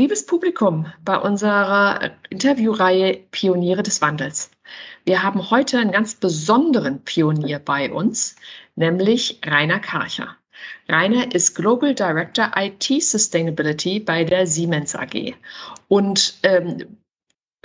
Liebes 0.00 0.24
Publikum, 0.24 0.86
bei 1.04 1.18
unserer 1.18 2.12
Interviewreihe 2.30 3.18
Pioniere 3.32 3.82
des 3.82 4.00
Wandels. 4.00 4.50
Wir 5.04 5.22
haben 5.22 5.50
heute 5.50 5.78
einen 5.78 5.92
ganz 5.92 6.14
besonderen 6.14 7.04
Pionier 7.04 7.58
bei 7.58 7.92
uns, 7.92 8.34
nämlich 8.76 9.42
Rainer 9.44 9.78
Karcher. 9.78 10.34
Rainer 10.88 11.34
ist 11.34 11.54
Global 11.54 11.94
Director 11.94 12.50
IT 12.56 12.82
Sustainability 13.02 14.00
bei 14.00 14.24
der 14.24 14.46
Siemens 14.46 14.96
AG. 14.96 15.34
Und 15.88 16.38
ähm, 16.44 16.96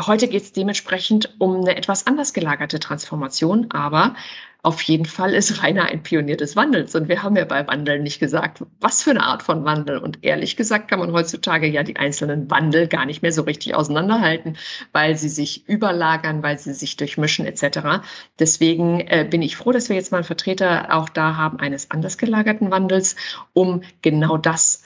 heute 0.06 0.28
geht 0.28 0.44
es 0.44 0.52
dementsprechend 0.52 1.34
um 1.40 1.62
eine 1.62 1.78
etwas 1.78 2.06
anders 2.06 2.34
gelagerte 2.34 2.82
Transformation, 2.82 3.72
aber 3.72 4.14
auf 4.66 4.82
jeden 4.82 5.06
Fall 5.06 5.36
ist 5.36 5.62
Rainer 5.62 5.86
ein 5.86 6.02
Pionier 6.02 6.38
des 6.38 6.56
Wandels. 6.56 6.96
Und 6.96 7.08
wir 7.08 7.22
haben 7.22 7.36
ja 7.36 7.46
bei 7.46 7.68
Wandel 7.68 8.00
nicht 8.00 8.20
gesagt, 8.20 8.64
was 8.82 9.04
für 9.04 9.12
eine 9.12 9.24
Art 9.24 9.44
von 9.44 9.64
Wandel. 9.64 10.00
Und 10.00 10.24
ehrlich 10.24 10.58
gesagt 10.58 10.88
kann 10.88 10.98
man 10.98 11.12
heutzutage 11.12 11.68
ja 11.68 11.84
die 11.84 11.98
einzelnen 11.98 12.50
Wandel 12.50 12.88
gar 12.88 13.06
nicht 13.06 13.22
mehr 13.22 13.32
so 13.32 13.44
richtig 13.44 13.76
auseinanderhalten, 13.76 14.58
weil 14.92 15.18
sie 15.18 15.30
sich 15.30 15.70
überlagern, 15.70 16.42
weil 16.42 16.58
sie 16.58 16.74
sich 16.74 16.98
durchmischen 16.98 17.46
etc. 17.46 18.02
Deswegen 18.40 19.02
äh, 19.02 19.28
bin 19.30 19.44
ich 19.44 19.56
froh, 19.56 19.72
dass 19.72 19.88
wir 19.90 19.96
jetzt 19.96 20.12
mal 20.12 20.18
einen 20.18 20.26
Vertreter 20.26 20.88
auch 20.96 21.10
da 21.10 21.38
haben 21.38 21.60
eines 21.60 21.92
anders 21.92 22.18
gelagerten 22.18 22.72
Wandels, 22.72 23.16
um 23.54 23.84
genau 24.02 24.36
das 24.38 24.82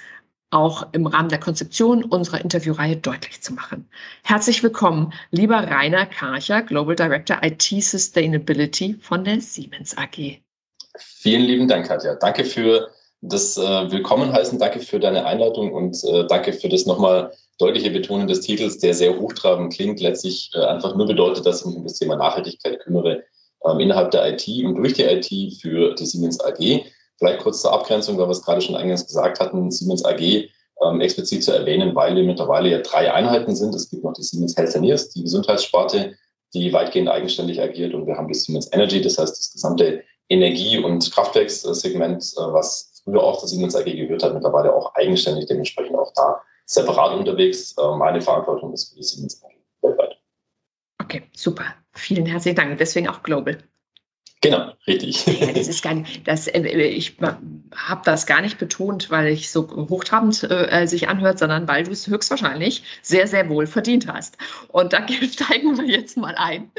auch 0.51 0.87
im 0.93 1.05
Rahmen 1.05 1.29
der 1.29 1.39
Konzeption 1.39 2.03
unserer 2.03 2.41
Interviewreihe 2.41 2.97
deutlich 2.97 3.41
zu 3.41 3.53
machen. 3.53 3.87
Herzlich 4.23 4.63
willkommen, 4.63 5.13
lieber 5.31 5.57
Rainer 5.57 6.05
Karcher, 6.05 6.61
Global 6.63 6.95
Director 6.95 7.37
IT 7.43 7.61
Sustainability 7.61 8.95
von 8.99 9.23
der 9.23 9.41
Siemens 9.41 9.95
AG. 9.97 10.39
Vielen 10.97 11.43
lieben 11.43 11.67
Dank, 11.67 11.87
Katja. 11.87 12.15
Danke 12.15 12.43
für 12.43 12.89
das 13.21 13.57
äh, 13.57 13.91
Willkommen 13.91 14.31
heißen, 14.31 14.57
danke 14.59 14.79
für 14.79 14.99
deine 14.99 15.25
Einleitung 15.25 15.73
und 15.73 16.03
äh, 16.05 16.25
danke 16.27 16.53
für 16.53 16.69
das 16.69 16.85
nochmal 16.85 17.31
deutliche 17.57 17.91
Betonen 17.91 18.27
des 18.27 18.41
Titels, 18.41 18.79
der 18.79 18.93
sehr 18.93 19.19
hochtrabend 19.19 19.73
klingt, 19.73 19.99
letztlich 19.99 20.49
äh, 20.55 20.59
einfach 20.59 20.95
nur 20.95 21.05
bedeutet, 21.05 21.45
dass 21.45 21.59
ich 21.59 21.67
mich 21.67 21.75
um 21.75 21.83
das 21.83 21.99
Thema 21.99 22.15
Nachhaltigkeit 22.15 22.79
kümmere 22.79 23.23
ähm, 23.65 23.79
innerhalb 23.79 24.11
der 24.11 24.31
IT 24.31 24.47
und 24.65 24.75
durch 24.75 24.93
die 24.93 25.03
IT 25.03 25.61
für 25.61 25.93
die 25.95 26.05
Siemens 26.05 26.39
AG. 26.39 26.85
Vielleicht 27.19 27.41
kurz 27.41 27.61
zur 27.61 27.73
Abgrenzung, 27.73 28.17
weil 28.17 28.27
wir 28.27 28.31
es 28.31 28.41
gerade 28.41 28.61
schon 28.61 28.75
eingangs 28.75 29.05
gesagt 29.05 29.39
hatten, 29.39 29.69
Siemens 29.69 30.05
AG 30.05 30.49
ähm, 30.81 31.01
explizit 31.01 31.43
zu 31.43 31.51
erwähnen, 31.51 31.93
weil 31.93 32.15
wir 32.15 32.23
mittlerweile 32.23 32.69
ja 32.69 32.79
drei 32.79 33.13
Einheiten 33.13 33.55
sind. 33.55 33.75
Es 33.75 33.89
gibt 33.89 34.03
noch 34.03 34.13
die 34.13 34.23
Siemens 34.23 34.55
Healthineers, 34.55 35.09
die 35.09 35.23
Gesundheitssparte, 35.23 36.15
die 36.53 36.71
weitgehend 36.71 37.09
eigenständig 37.09 37.61
agiert 37.61 37.93
und 37.93 38.07
wir 38.07 38.15
haben 38.15 38.27
die 38.27 38.33
Siemens 38.33 38.71
Energy, 38.71 39.01
das 39.01 39.17
heißt 39.17 39.37
das 39.37 39.51
gesamte 39.51 40.03
Energie- 40.29 40.79
und 40.79 41.11
Kraftwerkssegment, 41.11 42.23
äh, 42.37 42.53
was 42.53 43.01
früher 43.03 43.21
auch 43.21 43.39
zur 43.39 43.49
Siemens 43.49 43.75
AG 43.75 43.85
gehört 43.85 44.23
hat, 44.23 44.33
mittlerweile 44.33 44.73
auch 44.73 44.95
eigenständig, 44.95 45.47
dementsprechend 45.47 45.97
auch 45.97 46.13
da 46.15 46.41
separat 46.65 47.17
unterwegs. 47.17 47.75
Äh, 47.77 47.95
meine 47.97 48.21
Verantwortung 48.21 48.73
ist 48.73 48.89
für 48.89 48.95
die 48.95 49.03
Siemens 49.03 49.43
AG 49.43 49.49
weltweit. 49.81 50.17
Okay, 51.01 51.23
super. 51.35 51.65
Vielen 51.93 52.25
herzlichen 52.25 52.55
Dank. 52.55 52.77
Deswegen 52.77 53.09
auch 53.09 53.23
Global. 53.23 53.57
Genau, 54.41 54.71
richtig. 54.87 55.25
Ja, 55.25 55.51
das 55.51 55.67
ist 55.67 55.83
gar 55.83 55.95
nicht, 55.95 56.25
das, 56.25 56.47
äh, 56.47 56.61
ich 56.61 57.17
habe 57.75 58.01
das 58.05 58.25
gar 58.25 58.41
nicht 58.41 58.57
betont, 58.57 59.09
weil 59.09 59.27
ich 59.27 59.51
so 59.51 59.67
hochtrabend 59.67 60.43
äh, 60.49 60.85
sich 60.87 61.09
anhört, 61.09 61.39
sondern 61.39 61.67
weil 61.67 61.83
du 61.83 61.91
es 61.91 62.07
höchstwahrscheinlich 62.07 62.83
sehr, 63.01 63.27
sehr 63.27 63.49
wohl 63.49 63.67
verdient 63.67 64.07
hast. 64.07 64.37
Und 64.69 64.93
da 64.93 65.05
steigen 65.31 65.77
wir 65.77 65.85
jetzt 65.85 66.15
mal 66.15 66.35
ein. 66.35 66.71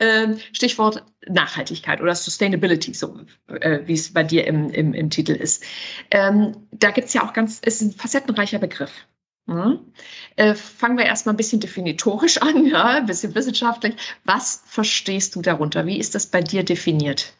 Ähm, 0.00 0.38
Stichwort 0.52 1.04
Nachhaltigkeit 1.28 2.00
oder 2.00 2.16
Sustainability, 2.16 2.92
so 2.94 3.20
äh, 3.46 3.80
wie 3.84 3.94
es 3.94 4.12
bei 4.12 4.24
dir 4.24 4.46
im, 4.48 4.70
im, 4.70 4.92
im 4.92 5.08
Titel 5.08 5.32
ist. 5.32 5.62
Ähm, 6.10 6.56
da 6.72 6.90
gibt 6.90 7.08
es 7.08 7.14
ja 7.14 7.24
auch 7.24 7.32
ganz, 7.32 7.60
ist 7.60 7.80
ein 7.80 7.92
facettenreicher 7.92 8.58
Begriff. 8.58 8.90
Mhm. 9.46 9.80
Äh, 10.36 10.54
fangen 10.54 10.96
wir 10.96 11.04
erstmal 11.04 11.34
ein 11.34 11.36
bisschen 11.36 11.60
definitorisch 11.60 12.40
an, 12.42 12.66
ja, 12.66 12.84
ein 12.84 13.06
bisschen 13.06 13.34
wissenschaftlich. 13.34 13.94
Was 14.24 14.62
verstehst 14.66 15.34
du 15.34 15.42
darunter? 15.42 15.86
Wie 15.86 15.98
ist 15.98 16.14
das 16.14 16.26
bei 16.26 16.40
dir 16.40 16.64
definiert? 16.64 17.32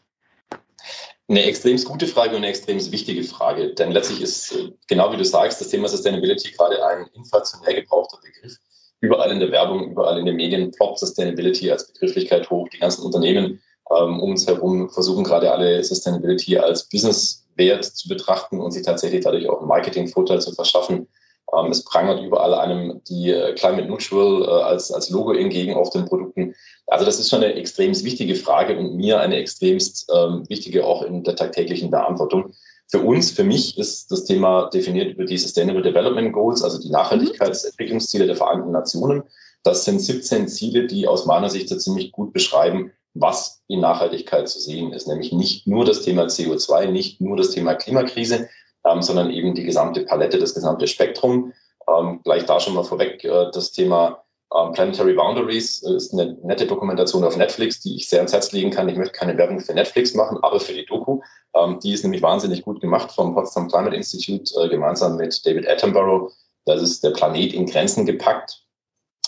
Eine 1.27 1.43
extrem 1.43 1.83
gute 1.83 2.05
Frage 2.05 2.31
und 2.31 2.37
eine 2.37 2.49
extrem 2.49 2.77
wichtige 2.91 3.23
Frage, 3.23 3.73
denn 3.73 3.91
letztlich 3.91 4.21
ist, 4.21 4.51
äh, 4.51 4.71
genau 4.87 5.11
wie 5.11 5.17
du 5.17 5.25
sagst, 5.25 5.59
das 5.59 5.69
Thema 5.69 5.87
Sustainability 5.87 6.51
gerade 6.51 6.85
ein 6.85 7.07
inflationär 7.13 7.73
gebrauchter 7.73 8.19
Begriff. 8.21 8.57
Überall 9.01 9.31
in 9.31 9.39
der 9.39 9.51
Werbung, 9.51 9.91
überall 9.91 10.19
in 10.19 10.25
den 10.25 10.35
Medien 10.35 10.71
ploppt 10.71 10.99
Sustainability 10.99 11.71
als 11.71 11.91
Begrifflichkeit 11.91 12.49
hoch. 12.49 12.69
Die 12.69 12.77
ganzen 12.77 13.03
Unternehmen 13.03 13.59
ähm, 13.91 14.19
um 14.19 14.31
uns 14.31 14.47
herum 14.47 14.89
versuchen 14.89 15.23
gerade 15.23 15.51
alle 15.51 15.83
Sustainability 15.83 16.57
als 16.57 16.87
Businesswert 16.89 17.85
zu 17.85 18.07
betrachten 18.07 18.59
und 18.59 18.71
sich 18.71 18.83
tatsächlich 18.83 19.23
dadurch 19.23 19.47
auch 19.47 19.59
einen 19.59 19.67
Marketingvorteil 19.67 20.41
zu 20.41 20.53
verschaffen. 20.53 21.07
Ähm, 21.53 21.71
es 21.71 21.83
prangert 21.83 22.21
überall 22.21 22.53
einem 22.53 23.01
die 23.07 23.31
äh, 23.31 23.53
Climate 23.53 23.87
Neutral 23.87 24.43
äh, 24.43 24.63
als, 24.63 24.91
als 24.91 25.09
Logo 25.09 25.33
entgegen 25.33 25.75
auf 25.75 25.89
den 25.91 26.05
Produkten. 26.05 26.55
Also 26.87 27.05
das 27.05 27.19
ist 27.19 27.29
schon 27.29 27.43
eine 27.43 27.53
extrem 27.53 27.91
wichtige 28.03 28.35
Frage 28.35 28.77
und 28.77 28.95
mir 28.95 29.19
eine 29.19 29.37
extremst 29.37 30.11
ähm, 30.15 30.43
wichtige 30.49 30.85
auch 30.85 31.03
in 31.03 31.23
der 31.23 31.35
tagtäglichen 31.35 31.91
Beantwortung. 31.91 32.53
Für 32.87 32.99
uns, 32.99 33.31
für 33.31 33.43
mich 33.43 33.77
ist 33.77 34.11
das 34.11 34.25
Thema 34.25 34.69
definiert 34.69 35.13
über 35.13 35.25
die 35.25 35.37
Sustainable 35.37 35.81
Development 35.81 36.31
Goals, 36.31 36.63
also 36.63 36.79
die 36.79 36.91
Nachhaltigkeitsentwicklungsziele 36.91 38.27
der 38.27 38.35
Vereinten 38.35 38.71
Nationen. 38.71 39.23
Das 39.63 39.85
sind 39.85 39.99
17 39.99 40.47
Ziele, 40.47 40.85
die 40.85 41.07
aus 41.07 41.25
meiner 41.25 41.49
Sicht 41.49 41.69
so 41.69 41.75
ziemlich 41.75 42.11
gut 42.11 42.31
beschreiben, 42.31 42.91
was 43.15 43.63
in 43.67 43.79
Nachhaltigkeit 43.79 44.47
zu 44.47 44.59
sehen 44.59 44.93
ist. 44.93 45.07
Nämlich 45.07 45.31
nicht 45.31 45.65
nur 45.65 45.85
das 45.85 46.01
Thema 46.01 46.25
CO2, 46.25 46.91
nicht 46.91 47.21
nur 47.21 47.37
das 47.37 47.49
Thema 47.49 47.73
Klimakrise, 47.73 48.49
ähm, 48.85 49.01
sondern 49.01 49.31
eben 49.31 49.53
die 49.53 49.63
gesamte 49.63 50.01
Palette, 50.01 50.37
das 50.37 50.53
gesamte 50.53 50.87
Spektrum. 50.87 51.53
Ähm, 51.87 52.21
gleich 52.23 52.45
da 52.45 52.59
schon 52.59 52.73
mal 52.73 52.83
vorweg 52.83 53.23
äh, 53.23 53.51
das 53.51 53.71
Thema 53.71 54.23
ähm, 54.55 54.71
Planetary 54.73 55.13
Boundaries 55.13 55.83
äh, 55.83 55.95
ist 55.95 56.13
eine 56.13 56.37
nette 56.43 56.65
Dokumentation 56.65 57.23
auf 57.23 57.37
Netflix, 57.37 57.81
die 57.81 57.95
ich 57.95 58.07
sehr 58.07 58.19
ans 58.19 58.33
Herz 58.33 58.51
legen 58.51 58.71
kann. 58.71 58.87
Ich 58.89 58.95
möchte 58.95 59.17
keine 59.17 59.37
Werbung 59.37 59.59
für 59.59 59.73
Netflix 59.73 60.13
machen, 60.13 60.37
aber 60.41 60.59
für 60.59 60.73
die 60.73 60.85
Doku. 60.85 61.21
Ähm, 61.55 61.79
die 61.83 61.93
ist 61.93 62.03
nämlich 62.03 62.21
wahnsinnig 62.21 62.63
gut 62.63 62.79
gemacht 62.81 63.11
vom 63.11 63.33
Potsdam 63.33 63.67
Climate 63.67 63.95
Institute 63.95 64.53
äh, 64.59 64.69
gemeinsam 64.69 65.17
mit 65.17 65.45
David 65.45 65.67
Attenborough. 65.67 66.31
Das 66.65 66.81
ist 66.81 67.03
der 67.03 67.11
Planet 67.11 67.53
in 67.53 67.65
Grenzen 67.65 68.05
gepackt 68.05 68.63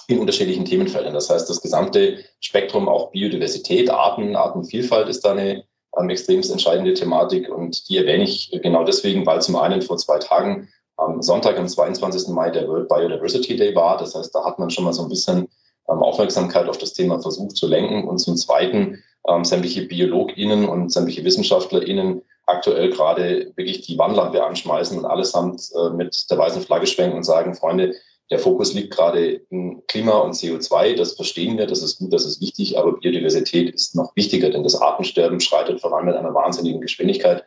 in 0.07 0.19
unterschiedlichen 0.19 0.65
Themenfeldern. 0.65 1.13
Das 1.13 1.29
heißt, 1.29 1.49
das 1.49 1.61
gesamte 1.61 2.23
Spektrum, 2.39 2.87
auch 2.87 3.11
Biodiversität, 3.11 3.89
Arten, 3.89 4.35
Artenvielfalt 4.35 5.09
ist 5.09 5.25
da 5.25 5.31
eine 5.31 5.65
ähm, 5.99 6.09
extremst 6.09 6.51
entscheidende 6.51 6.93
Thematik 6.93 7.49
und 7.49 7.87
die 7.89 7.97
erwähne 7.97 8.23
ich 8.23 8.51
genau 8.63 8.83
deswegen, 8.83 9.25
weil 9.25 9.41
zum 9.41 9.55
einen 9.55 9.81
vor 9.81 9.97
zwei 9.97 10.19
Tagen 10.19 10.69
am 10.97 11.21
Sonntag, 11.21 11.57
am 11.57 11.67
22. 11.67 12.29
Mai, 12.29 12.49
der 12.49 12.67
World 12.67 12.89
Biodiversity 12.89 13.55
Day 13.55 13.75
war. 13.75 13.97
Das 13.97 14.15
heißt, 14.15 14.33
da 14.33 14.43
hat 14.43 14.59
man 14.59 14.69
schon 14.69 14.83
mal 14.83 14.93
so 14.93 15.03
ein 15.03 15.09
bisschen 15.09 15.47
ähm, 15.89 15.99
Aufmerksamkeit 15.99 16.67
auf 16.67 16.77
das 16.77 16.93
Thema 16.93 17.19
versucht 17.19 17.55
zu 17.55 17.67
lenken 17.67 18.07
und 18.07 18.17
zum 18.17 18.35
Zweiten 18.35 19.03
ähm, 19.27 19.45
sämtliche 19.45 19.83
BiologInnen 19.83 20.67
und 20.67 20.91
sämtliche 20.91 21.23
WissenschaftlerInnen 21.23 22.21
aktuell 22.45 22.89
gerade 22.89 23.51
wirklich 23.55 23.81
die 23.81 23.97
Wandlampe 23.97 24.43
anschmeißen 24.43 24.97
und 24.97 25.05
allesamt 25.05 25.69
äh, 25.75 25.89
mit 25.89 26.29
der 26.31 26.37
weißen 26.37 26.61
Flagge 26.61 26.87
schwenken 26.87 27.17
und 27.17 27.23
sagen, 27.23 27.53
Freunde, 27.53 27.93
der 28.29 28.39
Fokus 28.39 28.73
liegt 28.73 28.93
gerade 28.93 29.41
in 29.49 29.81
Klima 29.87 30.17
und 30.19 30.33
CO2. 30.33 30.95
Das 30.95 31.13
verstehen 31.13 31.57
wir, 31.57 31.65
das 31.65 31.81
ist 31.81 31.97
gut, 31.97 32.11
das 32.11 32.25
ist 32.25 32.41
wichtig, 32.41 32.77
aber 32.77 32.97
Biodiversität 32.99 33.73
ist 33.73 33.95
noch 33.95 34.15
wichtiger, 34.15 34.49
denn 34.49 34.63
das 34.63 34.79
Artensterben 34.79 35.39
schreitet 35.39 35.79
voran 35.79 36.05
mit 36.05 36.15
einer 36.15 36.33
wahnsinnigen 36.33 36.81
Geschwindigkeit. 36.81 37.45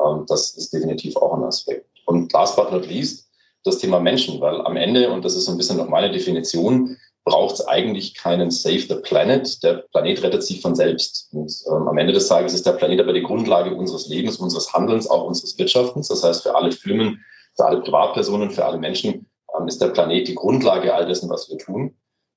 Ähm, 0.00 0.24
das 0.28 0.56
ist 0.56 0.72
definitiv 0.72 1.16
auch 1.16 1.34
ein 1.34 1.44
Aspekt. 1.44 1.86
Und 2.06 2.32
last 2.32 2.56
but 2.56 2.72
not 2.72 2.86
least, 2.86 3.28
das 3.64 3.78
Thema 3.78 4.00
Menschen, 4.00 4.40
weil 4.40 4.60
am 4.62 4.76
Ende, 4.76 5.10
und 5.10 5.24
das 5.24 5.36
ist 5.36 5.44
so 5.44 5.52
ein 5.52 5.58
bisschen 5.58 5.76
noch 5.76 5.88
meine 5.88 6.10
Definition, 6.10 6.96
braucht 7.24 7.54
es 7.54 7.68
eigentlich 7.68 8.14
keinen 8.14 8.50
Save 8.50 8.80
the 8.80 8.96
Planet. 8.96 9.62
Der 9.62 9.84
Planet 9.92 10.22
rettet 10.22 10.42
sich 10.42 10.60
von 10.60 10.74
selbst. 10.74 11.28
Und 11.32 11.52
ähm, 11.68 11.88
am 11.88 11.98
Ende 11.98 12.14
des 12.14 12.26
Tages 12.26 12.54
ist 12.54 12.66
der 12.66 12.72
Planet 12.72 13.00
aber 13.00 13.12
die 13.12 13.22
Grundlage 13.22 13.74
unseres 13.74 14.08
Lebens, 14.08 14.38
unseres 14.38 14.72
Handelns, 14.72 15.08
auch 15.08 15.24
unseres 15.24 15.56
Wirtschaftens. 15.58 16.08
Das 16.08 16.24
heißt, 16.24 16.42
für 16.42 16.54
alle 16.56 16.72
Firmen, 16.72 17.22
für 17.54 17.66
alle 17.66 17.82
Privatpersonen, 17.82 18.50
für 18.50 18.64
alle 18.64 18.78
Menschen 18.78 19.26
ist 19.68 19.80
der 19.80 19.88
Planet 19.88 20.28
die 20.28 20.34
Grundlage 20.34 20.94
all 20.94 21.06
dessen, 21.06 21.30
was 21.30 21.48
wir 21.50 21.58
tun. 21.58 21.94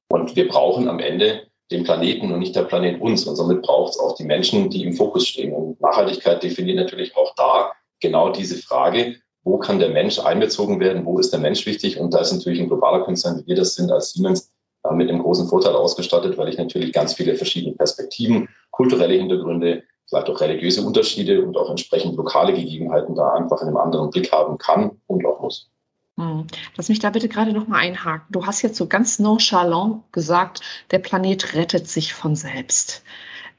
Und 0.09 0.35
wir 0.35 0.47
brauchen 0.47 0.87
am 0.87 0.99
Ende 0.99 1.47
den 1.71 1.83
Planeten 1.83 2.31
und 2.31 2.39
nicht 2.39 2.55
der 2.55 2.63
Planet 2.63 3.01
uns. 3.01 3.25
Und 3.25 3.35
somit 3.35 3.61
braucht 3.61 3.93
es 3.93 3.99
auch 3.99 4.15
die 4.15 4.23
Menschen, 4.23 4.69
die 4.69 4.83
im 4.83 4.93
Fokus 4.93 5.27
stehen. 5.27 5.53
Und 5.53 5.81
Nachhaltigkeit 5.81 6.43
definiert 6.43 6.77
natürlich 6.77 7.15
auch 7.15 7.33
da 7.35 7.71
genau 7.99 8.29
diese 8.29 8.57
Frage, 8.57 9.15
wo 9.43 9.57
kann 9.57 9.79
der 9.79 9.89
Mensch 9.89 10.19
einbezogen 10.19 10.79
werden, 10.79 11.05
wo 11.05 11.19
ist 11.19 11.31
der 11.31 11.39
Mensch 11.39 11.65
wichtig. 11.65 11.99
Und 11.99 12.13
da 12.13 12.19
ist 12.19 12.33
natürlich 12.33 12.59
ein 12.59 12.67
globaler 12.67 13.03
Konzern, 13.03 13.39
wie 13.39 13.47
wir 13.47 13.55
das 13.55 13.75
sind 13.75 13.91
als 13.91 14.11
Siemens, 14.11 14.51
äh, 14.83 14.93
mit 14.93 15.09
einem 15.09 15.21
großen 15.21 15.47
Vorteil 15.47 15.75
ausgestattet, 15.75 16.37
weil 16.37 16.49
ich 16.49 16.57
natürlich 16.57 16.93
ganz 16.93 17.13
viele 17.13 17.35
verschiedene 17.35 17.75
Perspektiven, 17.75 18.49
kulturelle 18.71 19.15
Hintergründe, 19.15 19.83
vielleicht 20.07 20.29
auch 20.29 20.39
religiöse 20.39 20.81
Unterschiede 20.81 21.43
und 21.43 21.57
auch 21.57 21.69
entsprechend 21.69 22.15
lokale 22.15 22.53
Gegebenheiten 22.53 23.15
da 23.15 23.33
einfach 23.33 23.61
in 23.61 23.69
einem 23.69 23.77
anderen 23.77 24.09
Blick 24.09 24.31
haben 24.31 24.57
kann 24.57 24.99
und 25.07 25.25
auch 25.25 25.39
muss. 25.41 25.69
Hm. 26.17 26.47
Lass 26.77 26.89
mich 26.89 26.99
da 26.99 27.09
bitte 27.09 27.27
gerade 27.27 27.51
noch 27.51 27.67
mal 27.67 27.79
einhaken. 27.79 28.25
Du 28.31 28.45
hast 28.45 28.61
jetzt 28.61 28.77
so 28.77 28.87
ganz 28.87 29.19
nonchalant 29.19 30.01
gesagt, 30.13 30.61
der 30.91 30.99
Planet 30.99 31.53
rettet 31.53 31.89
sich 31.89 32.13
von 32.13 32.35
selbst. 32.35 33.03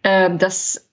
Ähm, 0.04 0.38
das 0.38 0.88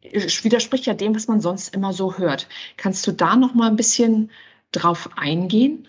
äh, 0.00 0.26
widerspricht 0.42 0.86
ja 0.86 0.94
dem, 0.94 1.14
was 1.14 1.28
man 1.28 1.40
sonst 1.40 1.74
immer 1.74 1.92
so 1.92 2.18
hört. 2.18 2.48
Kannst 2.76 3.06
du 3.06 3.12
da 3.12 3.36
noch 3.36 3.54
mal 3.54 3.68
ein 3.68 3.76
bisschen 3.76 4.30
drauf 4.72 5.08
eingehen? 5.16 5.86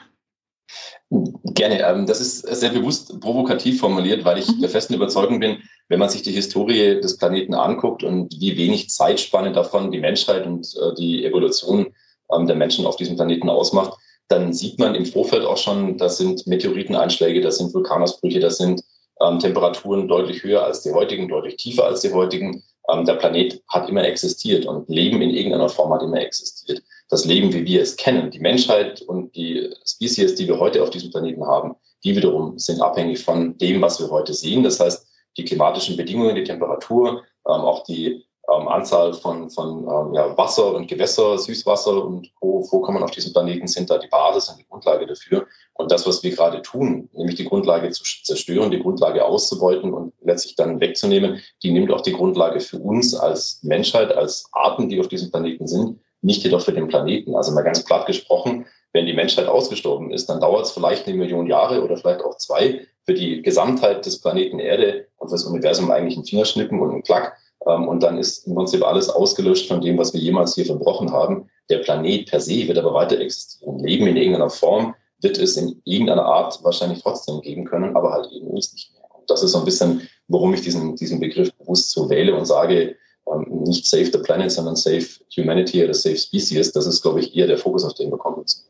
Gerne. 1.09 1.79
Ähm, 1.81 2.05
das 2.05 2.21
ist 2.21 2.41
sehr 2.41 2.71
bewusst 2.71 3.19
provokativ 3.19 3.79
formuliert, 3.79 4.25
weil 4.25 4.37
ich 4.37 4.47
mhm. 4.47 4.61
der 4.61 4.69
festen 4.69 4.93
Überzeugung 4.93 5.39
bin, 5.39 5.57
wenn 5.87 5.99
man 5.99 6.09
sich 6.09 6.21
die 6.21 6.31
Historie 6.31 6.99
des 7.01 7.17
Planeten 7.17 7.53
anguckt 7.55 8.03
und 8.03 8.33
wie 8.39 8.57
wenig 8.57 8.89
Zeitspanne 8.89 9.51
davon 9.51 9.91
die 9.91 9.99
Menschheit 9.99 10.45
und 10.45 10.67
äh, 10.75 10.93
die 10.97 11.25
Evolution 11.25 11.93
ähm, 12.31 12.47
der 12.47 12.55
Menschen 12.55 12.85
auf 12.85 12.95
diesem 12.95 13.15
Planeten 13.15 13.49
ausmacht, 13.49 13.97
dann 14.27 14.53
sieht 14.53 14.79
man 14.79 14.95
im 14.95 15.05
Vorfeld 15.05 15.45
auch 15.45 15.57
schon, 15.57 15.97
das 15.97 16.17
sind 16.17 16.47
Meteoriteneinschläge, 16.47 17.41
das 17.41 17.57
sind 17.57 17.73
Vulkanausbrüche, 17.73 18.39
das 18.39 18.57
sind 18.57 18.81
ähm, 19.21 19.39
Temperaturen 19.39 20.07
deutlich 20.07 20.43
höher 20.43 20.63
als 20.63 20.81
die 20.81 20.91
heutigen, 20.91 21.27
deutlich 21.27 21.57
tiefer 21.57 21.85
als 21.85 22.01
die 22.01 22.11
heutigen. 22.11 22.63
Ähm, 22.89 23.05
der 23.05 23.15
Planet 23.15 23.61
hat 23.69 23.89
immer 23.89 24.03
existiert 24.03 24.65
und 24.65 24.89
Leben 24.89 25.21
in 25.21 25.29
irgendeiner 25.29 25.69
Form 25.69 25.93
hat 25.93 26.01
immer 26.01 26.19
existiert. 26.19 26.81
Das 27.09 27.25
Leben, 27.25 27.53
wie 27.53 27.65
wir 27.65 27.81
es 27.81 27.95
kennen, 27.95 28.31
die 28.31 28.39
Menschheit 28.39 29.01
und 29.01 29.35
die 29.35 29.69
Spezies, 29.85 30.35
die 30.35 30.47
wir 30.47 30.59
heute 30.59 30.81
auf 30.81 30.89
diesem 30.89 31.11
Planeten 31.11 31.45
haben, 31.45 31.75
die 32.03 32.15
wiederum 32.15 32.57
sind 32.57 32.81
abhängig 32.81 33.23
von 33.23 33.57
dem, 33.57 33.81
was 33.81 33.99
wir 33.99 34.09
heute 34.09 34.33
sehen. 34.33 34.63
Das 34.63 34.79
heißt, 34.79 35.07
die 35.37 35.45
klimatischen 35.45 35.95
Bedingungen, 35.95 36.35
die 36.35 36.43
Temperatur, 36.43 37.23
ähm, 37.47 37.61
auch 37.61 37.83
die 37.83 38.25
ähm, 38.51 38.67
Anzahl 38.67 39.13
von, 39.13 39.49
von 39.49 39.79
ähm, 39.79 40.13
ja, 40.13 40.37
Wasser 40.37 40.73
und 40.75 40.87
Gewässer, 40.87 41.37
Süßwasser 41.37 42.03
und 42.03 42.31
wo 42.41 42.61
Vorkommen 42.63 43.03
auf 43.03 43.11
diesem 43.11 43.33
Planeten 43.33 43.67
sind 43.67 43.89
da 43.89 43.97
die 43.97 44.07
Basis 44.07 44.49
und 44.49 44.59
die 44.59 44.67
Grundlage 44.67 45.05
dafür. 45.05 45.45
Und 45.73 45.91
das, 45.91 46.05
was 46.05 46.23
wir 46.23 46.31
gerade 46.31 46.61
tun, 46.61 47.09
nämlich 47.13 47.35
die 47.35 47.45
Grundlage 47.45 47.89
zu 47.91 48.03
zerstören, 48.03 48.71
die 48.71 48.79
Grundlage 48.79 49.25
auszubeuten 49.25 49.93
und 49.93 50.13
letztlich 50.21 50.55
dann 50.55 50.79
wegzunehmen, 50.79 51.41
die 51.63 51.71
nimmt 51.71 51.91
auch 51.91 52.01
die 52.01 52.13
Grundlage 52.13 52.59
für 52.59 52.79
uns 52.79 53.15
als 53.15 53.59
Menschheit, 53.63 54.11
als 54.13 54.49
Arten, 54.51 54.89
die 54.89 54.99
auf 54.99 55.07
diesem 55.07 55.31
Planeten 55.31 55.67
sind, 55.67 55.99
nicht 56.21 56.43
jedoch 56.43 56.61
für 56.61 56.73
den 56.73 56.87
Planeten. 56.87 57.35
Also 57.35 57.51
mal 57.53 57.63
ganz 57.63 57.83
platt 57.83 58.05
gesprochen, 58.05 58.65
wenn 58.93 59.05
die 59.07 59.13
Menschheit 59.13 59.47
ausgestorben 59.47 60.11
ist, 60.11 60.29
dann 60.29 60.39
dauert 60.39 60.65
es 60.65 60.71
vielleicht 60.71 61.07
eine 61.07 61.17
Million 61.17 61.47
Jahre 61.47 61.83
oder 61.83 61.97
vielleicht 61.97 62.21
auch 62.21 62.37
zwei 62.37 62.85
für 63.05 63.13
die 63.13 63.41
Gesamtheit 63.41 64.05
des 64.05 64.21
Planeten 64.21 64.59
Erde 64.59 65.07
und 65.17 65.31
das 65.31 65.43
Universum 65.43 65.91
eigentlich 65.91 66.15
ein 66.15 66.25
Fingerschnippen 66.25 66.79
und 66.79 66.91
ein 66.91 67.03
Klack. 67.03 67.35
Ähm, 67.67 67.87
und 67.87 68.03
dann 68.03 68.17
ist 68.17 68.47
im 68.47 68.55
Prinzip 68.55 68.83
alles 68.83 69.09
ausgelöscht 69.09 69.67
von 69.67 69.81
dem, 69.81 69.97
was 69.97 70.13
wir 70.13 70.21
jemals 70.21 70.55
hier 70.55 70.65
verbrochen 70.65 71.11
haben. 71.11 71.49
Der 71.69 71.79
Planet 71.79 72.29
per 72.29 72.39
se 72.39 72.67
wird 72.67 72.77
aber 72.77 72.93
weiter 72.93 73.19
existieren. 73.19 73.79
Leben 73.79 74.07
in 74.07 74.17
irgendeiner 74.17 74.49
Form 74.49 74.95
wird 75.21 75.37
es 75.37 75.55
in 75.57 75.81
irgendeiner 75.85 76.25
Art 76.25 76.59
wahrscheinlich 76.63 77.01
trotzdem 77.01 77.41
geben 77.41 77.65
können, 77.65 77.95
aber 77.95 78.11
halt 78.11 78.31
eben 78.31 78.47
uns 78.47 78.73
nicht 78.73 78.91
mehr. 78.93 79.03
Und 79.15 79.29
das 79.29 79.41
ist 79.41 79.51
so 79.51 79.59
ein 79.59 79.65
bisschen, 79.65 80.07
warum 80.27 80.53
ich 80.53 80.61
diesen, 80.61 80.95
diesen 80.95 81.19
Begriff 81.19 81.53
bewusst 81.55 81.91
so 81.91 82.09
wähle 82.09 82.35
und 82.35 82.45
sage, 82.45 82.95
ähm, 83.31 83.45
nicht 83.63 83.85
Save 83.85 84.05
the 84.05 84.17
Planet, 84.17 84.51
sondern 84.51 84.75
Save 84.75 85.05
Humanity 85.37 85.83
oder 85.83 85.93
Save 85.93 86.17
Species. 86.17 86.73
Das 86.73 86.85
ist, 86.85 87.01
glaube 87.01 87.21
ich, 87.21 87.35
eher 87.35 87.47
der 87.47 87.57
Fokus, 87.57 87.85
auf 87.85 87.93
den 87.93 88.11
wir 88.11 88.17
kommen 88.17 88.41
müssen. 88.41 88.63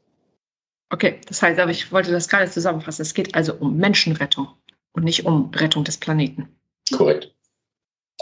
Okay, 0.92 1.20
das 1.28 1.42
heißt, 1.42 1.60
aber 1.60 1.72
ich 1.72 1.92
wollte 1.92 2.12
das 2.12 2.30
gerade 2.30 2.50
zusammenfassen. 2.52 3.02
Es 3.02 3.16
geht 3.16 3.34
also 3.34 3.56
um 3.56 3.78
Menschenrettung 3.78 4.48
und 4.92 5.04
nicht 5.04 5.26
um 5.26 5.50
Rettung 5.56 5.84
des 5.84 5.98
Planeten. 5.98 6.48
Korrekt. 6.96 7.33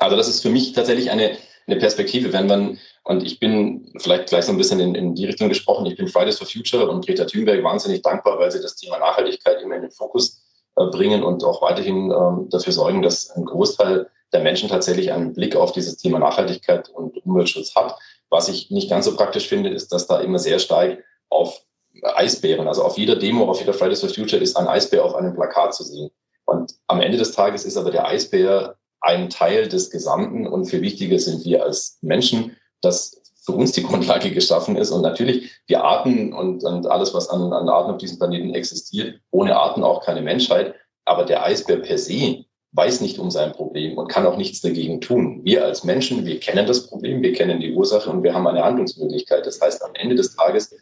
Also 0.02 0.16
das 0.16 0.28
ist 0.28 0.42
für 0.42 0.50
mich 0.50 0.74
tatsächlich 0.74 1.12
eine, 1.12 1.38
eine 1.68 1.78
Perspektive, 1.78 2.34
wenn 2.34 2.48
man, 2.48 2.80
und 3.04 3.24
ich 3.24 3.40
bin 3.40 3.94
vielleicht 4.00 4.30
gleich 4.30 4.46
so 4.46 4.52
ein 4.52 4.58
bisschen 4.58 4.80
in, 4.80 4.96
in 4.96 5.14
die 5.14 5.26
Richtung 5.26 5.48
gesprochen, 5.48 5.86
ich 5.86 5.96
bin 5.96 6.08
Fridays 6.08 6.40
for 6.40 6.48
Future 6.48 6.90
und 6.90 7.06
Greta 7.06 7.26
Thunberg 7.26 7.64
wahnsinnig 7.64 8.02
dankbar, 8.02 8.40
weil 8.40 8.52
sie 8.52 8.62
das 8.62 8.76
Thema 8.76 8.98
Nachhaltigkeit 8.98 9.62
immer 9.62 9.76
in 9.76 9.84
den 9.84 9.92
Fokus 9.92 10.42
äh, 10.76 10.86
bringen 10.88 11.24
und 11.24 11.44
auch 11.44 11.62
weiterhin 11.62 12.10
ähm, 12.12 12.50
dafür 12.50 12.74
sorgen, 12.74 13.04
dass 13.04 13.30
ein 13.30 13.46
Großteil 13.46 14.10
der 14.34 14.42
Menschen 14.42 14.70
tatsächlich 14.70 15.12
einen 15.12 15.36
Blick 15.36 15.56
auf 15.56 15.72
dieses 15.72 15.98
Thema 15.98 16.18
Nachhaltigkeit 16.18 16.90
und 16.90 17.24
Umweltschutz 17.24 17.76
hat. 17.76 17.96
Was 18.32 18.50
ich 18.50 18.72
nicht 18.72 18.90
ganz 18.90 19.06
so 19.06 19.16
praktisch 19.16 19.48
finde, 19.48 19.70
ist, 19.70 19.94
dass 19.94 20.08
da 20.08 20.20
immer 20.20 20.40
sehr 20.40 20.58
stark 20.58 21.04
auf 21.30 21.62
Eisbären, 22.02 22.68
also 22.68 22.84
auf 22.84 22.98
jeder 22.98 23.18
Demo, 23.18 23.48
auf 23.48 23.60
jeder 23.60 23.74
Fridays 23.74 24.00
for 24.00 24.10
Future 24.10 24.42
ist 24.42 24.58
ein 24.58 24.68
Eisbär 24.68 25.06
auf 25.06 25.14
einem 25.14 25.36
Plakat 25.36 25.76
zu 25.76 25.84
sehen. 25.84 26.10
Und 26.46 26.74
am 26.88 27.02
Ende 27.02 27.20
des 27.20 27.34
Tages 27.34 27.66
ist 27.66 27.78
aber 27.78 27.92
der 27.92 28.08
Eisbär 28.08 28.78
ein 29.02 29.30
Teil 29.30 29.68
des 29.68 29.90
Gesamten 29.90 30.48
und 30.48 30.66
viel 30.66 30.82
wichtiger 30.82 31.20
sind 31.20 31.44
wir 31.44 31.64
als 31.64 31.98
Menschen, 32.02 32.56
dass 32.82 33.22
für 33.44 33.54
uns 33.54 33.72
die 33.72 33.84
Grundlage 33.88 34.32
geschaffen 34.32 34.76
ist. 34.76 34.92
Und 34.92 35.02
natürlich 35.02 35.52
die 35.70 35.78
Arten 35.78 36.34
und, 36.34 36.64
und 36.64 36.88
alles, 36.88 37.14
was 37.14 37.30
an, 37.30 37.52
an 37.52 37.70
Arten 37.70 37.92
auf 37.92 37.98
diesem 37.98 38.20
Planeten 38.20 38.54
existiert, 38.54 39.20
ohne 39.32 39.58
Arten 39.58 39.84
auch 39.84 40.06
keine 40.06 40.22
Menschheit. 40.22 40.76
Aber 41.06 41.26
der 41.26 41.44
Eisbär 41.44 41.78
per 41.78 41.98
se 41.98 42.46
weiß 42.74 43.02
nicht 43.02 43.20
um 43.20 43.32
sein 43.32 43.52
Problem 43.52 43.98
und 43.98 44.08
kann 44.08 44.26
auch 44.26 44.38
nichts 44.38 44.62
dagegen 44.62 45.02
tun. 45.02 45.42
Wir 45.44 45.66
als 45.66 45.84
Menschen, 45.84 46.26
wir 46.26 46.40
kennen 46.40 46.66
das 46.66 46.88
Problem, 46.88 47.22
wir 47.22 47.34
kennen 47.34 47.60
die 47.60 47.74
Ursache 47.74 48.10
und 48.10 48.24
wir 48.24 48.34
haben 48.34 48.48
eine 48.48 48.64
Handlungsmöglichkeit. 48.64 49.46
Das 49.46 49.60
heißt, 49.60 49.84
am 49.84 49.92
Ende 49.96 50.16
des 50.16 50.36
Tages 50.36 50.72
äh, 50.72 50.78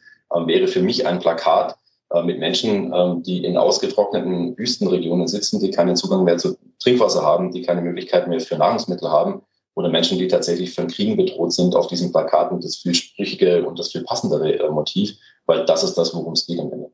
wäre 0.46 0.68
für 0.68 0.82
mich 0.82 1.08
ein 1.08 1.20
Plakat 1.20 1.76
mit 2.24 2.40
Menschen, 2.40 2.92
äh, 2.92 3.22
die 3.22 3.44
in 3.44 3.58
ausgetrockneten 3.58 4.58
Wüstenregionen 4.58 5.28
sitzen, 5.28 5.60
die 5.60 5.72
keinen 5.72 5.96
Zugang 5.96 6.24
mehr 6.24 6.38
zu 6.38 6.58
Trinkwasser 6.80 7.22
haben, 7.22 7.52
die 7.52 7.62
keine 7.62 7.82
Möglichkeit 7.82 8.28
mehr 8.28 8.40
für 8.40 8.58
Nahrungsmittel 8.58 9.10
haben 9.10 9.42
oder 9.76 9.90
Menschen, 9.90 10.18
die 10.18 10.28
tatsächlich 10.28 10.74
von 10.74 10.88
Kriegen 10.88 11.16
bedroht 11.16 11.54
sind, 11.54 11.76
auf 11.76 11.88
diesen 11.88 12.12
Plakaten 12.12 12.60
das 12.62 12.78
viel 12.78 12.96
sprüchige 12.96 13.66
und 13.66 13.78
das 13.78 13.92
viel 13.92 14.04
passendere 14.04 14.60
äh, 14.60 14.70
Motiv, 14.70 15.18
weil 15.46 15.66
das 15.66 15.84
ist 15.84 15.96
das, 15.96 16.14
worum 16.14 16.34
es 16.34 16.46
geht 16.46 16.60
am 16.60 16.72
Ende. 16.72 16.92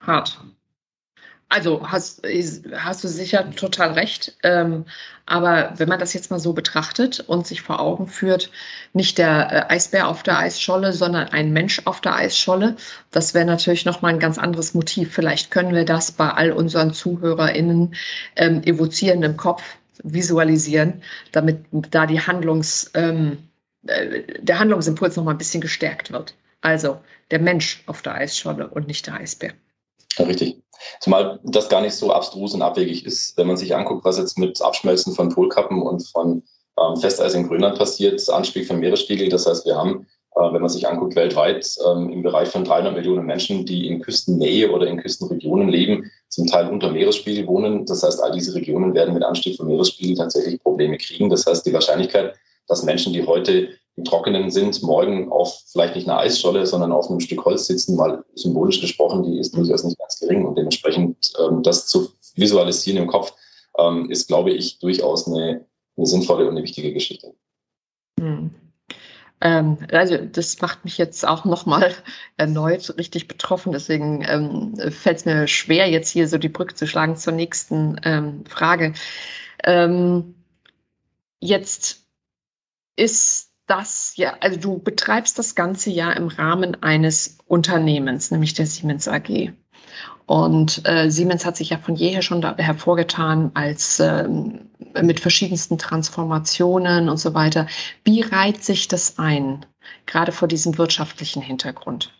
Hart. 0.00 0.40
Also 1.52 1.86
hast, 1.86 2.22
hast 2.74 3.04
du 3.04 3.08
sicher 3.08 3.50
total 3.50 3.92
recht. 3.92 4.34
Ähm, 4.42 4.86
aber 5.26 5.74
wenn 5.76 5.86
man 5.86 5.98
das 5.98 6.14
jetzt 6.14 6.30
mal 6.30 6.40
so 6.40 6.54
betrachtet 6.54 7.20
und 7.20 7.46
sich 7.46 7.60
vor 7.60 7.78
Augen 7.78 8.06
führt, 8.06 8.50
nicht 8.94 9.18
der 9.18 9.68
äh, 9.68 9.74
Eisbär 9.74 10.08
auf 10.08 10.22
der 10.22 10.38
Eisscholle, 10.38 10.94
sondern 10.94 11.28
ein 11.28 11.52
Mensch 11.52 11.82
auf 11.84 12.00
der 12.00 12.16
Eisscholle, 12.16 12.76
das 13.10 13.34
wäre 13.34 13.44
natürlich 13.44 13.84
nochmal 13.84 14.14
ein 14.14 14.18
ganz 14.18 14.38
anderes 14.38 14.72
Motiv. 14.72 15.12
Vielleicht 15.12 15.50
können 15.50 15.74
wir 15.74 15.84
das 15.84 16.10
bei 16.10 16.30
all 16.30 16.52
unseren 16.52 16.94
ZuhörerInnen 16.94 17.94
ähm, 18.36 18.62
evozieren 18.62 19.22
im 19.22 19.36
Kopf, 19.36 19.62
visualisieren, 20.04 21.02
damit 21.32 21.66
da 21.90 22.06
die 22.06 22.20
Handlungs, 22.20 22.90
ähm, 22.94 23.36
äh, 23.86 24.22
der 24.38 24.58
Handlungsimpuls 24.58 25.16
nochmal 25.16 25.34
ein 25.34 25.38
bisschen 25.38 25.60
gestärkt 25.60 26.12
wird. 26.12 26.34
Also 26.62 26.98
der 27.30 27.40
Mensch 27.40 27.82
auf 27.84 28.00
der 28.00 28.14
Eisscholle 28.14 28.68
und 28.68 28.86
nicht 28.86 29.06
der 29.06 29.16
Eisbär. 29.16 29.52
Richtig. 30.18 30.61
Zumal 31.00 31.40
das 31.44 31.68
gar 31.68 31.80
nicht 31.80 31.94
so 31.94 32.12
abstrus 32.12 32.54
und 32.54 32.62
abwegig 32.62 33.04
ist, 33.06 33.36
wenn 33.36 33.46
man 33.46 33.56
sich 33.56 33.74
anguckt, 33.74 34.04
was 34.04 34.18
jetzt 34.18 34.38
mit 34.38 34.60
Abschmelzen 34.60 35.14
von 35.14 35.28
Polkappen 35.28 35.82
und 35.82 36.06
von 36.08 36.42
ähm, 36.78 36.96
Festeis 36.96 37.34
in 37.34 37.48
Grönland 37.48 37.78
passiert, 37.78 38.28
Anstieg 38.30 38.66
von 38.66 38.80
Meeresspiegel. 38.80 39.28
Das 39.28 39.46
heißt, 39.46 39.66
wir 39.66 39.76
haben, 39.76 40.06
äh, 40.36 40.52
wenn 40.52 40.60
man 40.60 40.68
sich 40.68 40.88
anguckt, 40.88 41.16
weltweit 41.16 41.76
ähm, 41.86 42.10
im 42.10 42.22
Bereich 42.22 42.48
von 42.48 42.64
300 42.64 42.94
Millionen 42.94 43.26
Menschen, 43.26 43.66
die 43.66 43.88
in 43.88 44.00
Küstennähe 44.00 44.70
oder 44.70 44.86
in 44.86 44.96
Küstenregionen 44.98 45.68
leben, 45.68 46.10
zum 46.28 46.46
Teil 46.46 46.68
unter 46.68 46.90
Meeresspiegel 46.90 47.46
wohnen. 47.46 47.84
Das 47.86 48.02
heißt, 48.02 48.22
all 48.22 48.32
diese 48.32 48.54
Regionen 48.54 48.94
werden 48.94 49.14
mit 49.14 49.22
Anstieg 49.22 49.56
von 49.56 49.66
Meeresspiegel 49.66 50.16
tatsächlich 50.16 50.62
Probleme 50.62 50.96
kriegen. 50.96 51.28
Das 51.28 51.46
heißt, 51.46 51.66
die 51.66 51.72
Wahrscheinlichkeit, 51.72 52.34
dass 52.68 52.82
Menschen, 52.82 53.12
die 53.12 53.26
heute 53.26 53.68
im 53.96 54.04
Trockenen 54.04 54.50
sind, 54.50 54.82
morgen 54.82 55.30
auf 55.30 55.62
vielleicht 55.70 55.94
nicht 55.96 56.08
einer 56.08 56.18
Eisscholle, 56.18 56.66
sondern 56.66 56.92
auf 56.92 57.10
einem 57.10 57.20
Stück 57.20 57.44
Holz 57.44 57.66
sitzen, 57.66 57.96
mal 57.96 58.24
symbolisch 58.34 58.80
gesprochen, 58.80 59.22
die 59.22 59.38
ist 59.38 59.54
durchaus 59.54 59.84
nicht 59.84 59.98
ganz 59.98 60.18
gering. 60.18 60.46
Und 60.46 60.56
dementsprechend 60.56 61.32
ähm, 61.38 61.62
das 61.62 61.86
zu 61.86 62.08
visualisieren 62.34 63.02
im 63.02 63.08
Kopf, 63.08 63.34
ähm, 63.78 64.10
ist, 64.10 64.28
glaube 64.28 64.50
ich, 64.50 64.78
durchaus 64.78 65.26
eine, 65.26 65.66
eine 65.96 66.06
sinnvolle 66.06 66.44
und 66.44 66.52
eine 66.52 66.62
wichtige 66.62 66.92
Geschichte. 66.92 67.34
Hm. 68.18 68.50
Ähm, 69.42 69.76
also 69.90 70.16
das 70.16 70.58
macht 70.62 70.84
mich 70.84 70.96
jetzt 70.96 71.26
auch 71.26 71.44
nochmal 71.44 71.92
erneut 72.38 72.96
richtig 72.96 73.28
betroffen. 73.28 73.72
Deswegen 73.72 74.24
ähm, 74.26 74.74
fällt 74.90 75.18
es 75.18 75.24
mir 75.26 75.46
schwer, 75.46 75.90
jetzt 75.90 76.10
hier 76.10 76.28
so 76.28 76.38
die 76.38 76.48
Brücke 76.48 76.74
zu 76.74 76.86
schlagen 76.86 77.16
zur 77.16 77.34
nächsten 77.34 78.00
ähm, 78.04 78.44
Frage. 78.46 78.94
Jetzt 81.38 82.01
ist 82.96 83.50
das 83.66 84.14
ja, 84.16 84.36
also 84.40 84.58
du 84.58 84.78
betreibst 84.78 85.38
das 85.38 85.54
ganze 85.54 85.90
ja 85.90 86.12
im 86.12 86.28
Rahmen 86.28 86.82
eines 86.82 87.38
Unternehmens, 87.46 88.30
nämlich 88.30 88.54
der 88.54 88.66
Siemens 88.66 89.08
AG. 89.08 89.52
Und 90.26 90.82
äh, 90.84 91.10
Siemens 91.10 91.44
hat 91.44 91.56
sich 91.56 91.70
ja 91.70 91.78
von 91.78 91.96
jeher 91.96 92.22
schon 92.22 92.40
da 92.40 92.56
hervorgetan 92.56 93.50
als 93.54 94.00
ähm, 94.00 94.70
mit 95.00 95.20
verschiedensten 95.20 95.78
Transformationen 95.78 97.08
und 97.08 97.18
so 97.18 97.34
weiter. 97.34 97.66
Wie 98.04 98.20
reiht 98.20 98.62
sich 98.62 98.88
das 98.88 99.18
ein, 99.18 99.66
gerade 100.06 100.32
vor 100.32 100.48
diesem 100.48 100.78
wirtschaftlichen 100.78 101.42
Hintergrund? 101.42 102.12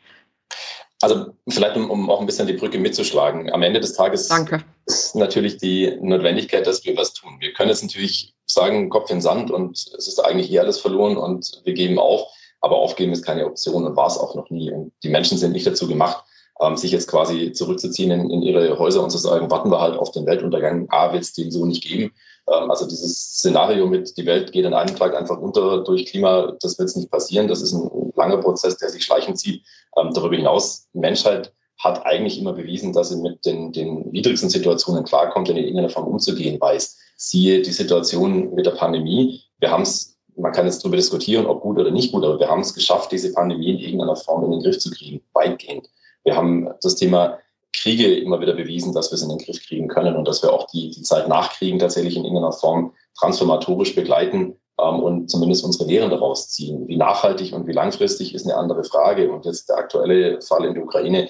Also 1.01 1.35
vielleicht, 1.49 1.77
um, 1.77 1.91
um, 1.91 2.11
auch 2.11 2.21
ein 2.21 2.27
bisschen 2.27 2.47
die 2.47 2.53
Brücke 2.53 2.79
mitzuschlagen. 2.79 3.53
Am 3.53 3.63
Ende 3.63 3.81
des 3.81 3.95
Tages 3.95 4.29
Danke. 4.29 4.63
ist 4.87 5.17
natürlich 5.17 5.57
die 5.59 5.97
Notwendigkeit, 6.01 6.67
dass 6.67 6.85
wir 6.85 6.97
was 6.97 7.13
tun. 7.13 7.37
Wir 7.41 7.53
können 7.53 7.71
jetzt 7.71 7.83
natürlich 7.83 8.32
sagen, 8.47 8.91
Kopf 8.91 9.11
in 9.11 9.21
Sand 9.21 9.51
und 9.51 9.73
es 9.77 10.09
ist 10.09 10.25
eigentlich 10.25 10.51
eh 10.53 10.59
alles 10.59 10.81
verloren 10.81 11.17
und 11.17 11.61
wir 11.65 11.75
geben 11.75 11.99
auf. 11.99 12.27
Aber 12.61 12.77
aufgeben 12.77 13.13
ist 13.13 13.25
keine 13.25 13.47
Option 13.47 13.85
und 13.85 13.97
war 13.97 14.07
es 14.07 14.19
auch 14.19 14.37
noch 14.37 14.49
nie. 14.51 14.71
Und 14.71 14.93
die 15.03 15.09
Menschen 15.09 15.37
sind 15.37 15.53
nicht 15.53 15.67
dazu 15.67 15.89
gemacht, 15.89 16.25
ähm, 16.61 16.77
sich 16.77 16.93
jetzt 16.93 17.09
quasi 17.09 17.53
zurückzuziehen 17.53 18.13
in, 18.13 18.31
in, 18.31 18.43
ihre 18.43 18.79
Häuser 18.79 19.03
und 19.03 19.11
zu 19.11 19.19
sagen, 19.19 19.51
warten 19.51 19.71
wir 19.71 19.81
halt 19.81 19.99
auf 19.99 20.13
den 20.13 20.27
Weltuntergang. 20.27 20.87
A, 20.91 21.13
wird 21.13 21.25
es 21.25 21.33
den 21.33 21.51
so 21.51 21.67
nicht 21.67 21.83
geben. 21.83 22.13
Ähm, 22.49 22.71
also 22.71 22.87
dieses 22.87 23.19
Szenario 23.39 23.87
mit, 23.87 24.17
die 24.17 24.27
Welt 24.27 24.53
geht 24.53 24.65
an 24.65 24.75
einem 24.75 24.95
Tag 24.95 25.17
einfach 25.17 25.39
unter 25.39 25.83
durch 25.83 26.07
Klima, 26.07 26.53
das 26.61 26.79
wird 26.79 26.95
nicht 26.97 27.11
passieren. 27.11 27.49
Das 27.49 27.63
ist 27.63 27.73
ein 27.73 28.13
langer 28.15 28.39
Prozess, 28.39 28.77
der 28.77 28.91
sich 28.91 29.03
schleichend 29.03 29.39
zieht. 29.39 29.65
Ähm, 29.99 30.13
darüber 30.15 30.37
hinaus, 30.37 30.87
Menschheit 30.93 31.53
hat 31.79 32.07
eigentlich 32.07 32.39
immer 32.39 32.53
bewiesen, 32.53 32.93
dass 32.93 33.09
sie 33.09 33.17
mit 33.17 33.45
den, 33.45 33.73
den 33.73 34.13
widrigsten 34.13 34.49
Situationen 34.49 35.05
klarkommt 35.05 35.49
und 35.49 35.57
in 35.57 35.65
irgendeiner 35.65 35.89
Form 35.89 36.07
umzugehen 36.07 36.61
weiß. 36.61 36.99
Siehe 37.17 37.63
die 37.63 37.73
Situation 37.73 38.55
mit 38.55 38.67
der 38.67 38.73
Pandemie. 38.73 39.43
Wir 39.59 39.71
haben 39.71 39.83
es, 39.83 40.19
man 40.37 40.53
kann 40.53 40.67
jetzt 40.67 40.83
darüber 40.83 40.97
diskutieren, 40.97 41.47
ob 41.47 41.61
gut 41.61 41.79
oder 41.79 41.91
nicht 41.91 42.13
gut, 42.13 42.25
aber 42.25 42.39
wir 42.39 42.49
haben 42.49 42.61
es 42.61 42.75
geschafft, 42.75 43.13
diese 43.13 43.33
Pandemie 43.33 43.71
in 43.71 43.79
irgendeiner 43.79 44.17
Form 44.17 44.45
in 44.45 44.51
den 44.51 44.63
Griff 44.63 44.79
zu 44.79 44.91
kriegen, 44.91 45.21
weitgehend. 45.33 45.89
Wir 46.25 46.37
haben 46.37 46.69
das 46.83 46.97
Thema 46.97 47.39
Kriege 47.75 48.15
immer 48.17 48.41
wieder 48.41 48.55
bewiesen, 48.55 48.93
dass 48.93 49.11
wir 49.11 49.17
es 49.17 49.23
in 49.23 49.31
den 49.31 49.39
Griff 49.39 49.65
kriegen 49.67 49.89
können 49.89 50.17
und 50.17 50.29
dass 50.29 50.43
wir 50.43 50.53
auch 50.53 50.67
die, 50.69 50.91
die 50.91 51.03
Zeit 51.03 51.29
nach 51.29 51.53
Kriegen 51.55 51.79
tatsächlich 51.79 52.17
in 52.17 52.25
irgendeiner 52.25 52.53
Form 52.53 52.93
transformatorisch 53.19 53.95
begleiten 53.95 54.57
ähm, 54.79 55.01
und 55.01 55.31
zumindest 55.31 55.65
unsere 55.65 55.89
Lehren 55.89 56.11
daraus 56.11 56.51
ziehen. 56.51 56.87
Wie 56.87 56.97
nachhaltig 56.97 57.53
und 57.53 57.67
wie 57.67 57.73
langfristig 57.73 58.35
ist 58.35 58.45
eine 58.45 58.57
andere 58.57 58.85
Frage. 58.85 59.33
Und 59.33 59.47
jetzt 59.47 59.69
der 59.69 59.79
aktuelle 59.79 60.41
Fall 60.43 60.65
in 60.65 60.75
der 60.75 60.85
Ukraine 60.85 61.29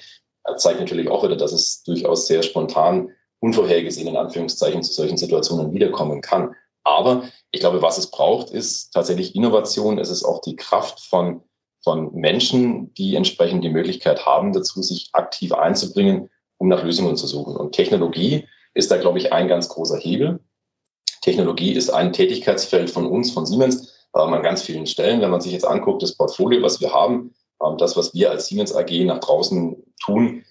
zeigt 0.57 0.79
natürlich 0.79 1.09
auch 1.09 1.23
wieder, 1.23 1.37
dass 1.37 1.53
es 1.53 1.83
durchaus 1.83 2.27
sehr 2.27 2.43
spontan, 2.43 3.09
unvorhergesehen 3.43 4.07
in 4.07 4.15
Anführungszeichen 4.15 4.83
zu 4.83 4.93
solchen 4.93 5.17
Situationen 5.17 5.73
wiederkommen 5.73 6.21
kann. 6.21 6.55
Aber 6.85 7.23
ich 7.51 7.59
glaube, 7.59 7.81
was 7.81 7.97
es 7.97 8.09
braucht, 8.09 8.51
ist 8.51 8.91
tatsächlich 8.91 9.35
Innovation. 9.35 9.99
Es 9.99 10.09
ist 10.09 10.23
auch 10.23 10.39
die 10.39 10.55
Kraft 10.55 11.01
von, 11.01 11.41
von 11.83 12.13
Menschen, 12.13 12.93
die 12.93 13.15
entsprechend 13.15 13.65
die 13.65 13.69
Möglichkeit 13.69 14.25
haben, 14.25 14.53
dazu 14.53 14.81
sich 14.81 15.09
aktiv 15.11 15.51
einzubringen, 15.53 16.29
um 16.57 16.69
nach 16.69 16.85
Lösungen 16.85 17.17
zu 17.17 17.27
suchen. 17.27 17.57
Und 17.57 17.73
Technologie 17.73 18.47
ist 18.75 18.89
da, 18.91 18.95
glaube 18.95 19.17
ich, 19.17 19.33
ein 19.33 19.49
ganz 19.49 19.67
großer 19.67 19.97
Hebel. 19.97 20.39
Technologie 21.21 21.73
ist 21.73 21.89
ein 21.89 22.13
Tätigkeitsfeld 22.13 22.91
von 22.91 23.05
uns, 23.05 23.31
von 23.31 23.45
Siemens, 23.45 23.93
ähm, 24.15 24.33
an 24.33 24.41
ganz 24.43 24.61
vielen 24.61 24.85
Stellen. 24.85 25.19
Wenn 25.19 25.31
man 25.31 25.41
sich 25.41 25.51
jetzt 25.51 25.67
anguckt, 25.67 26.01
das 26.01 26.15
Portfolio, 26.15 26.61
was 26.61 26.79
wir 26.79 26.93
haben, 26.93 27.33
ähm, 27.61 27.77
das, 27.77 27.97
was 27.97 28.13
wir 28.13 28.31
als 28.31 28.47
Siemens 28.47 28.73
AG 28.73 29.03
nach 29.03 29.19
draußen 29.19 29.75
tun, 30.01 30.45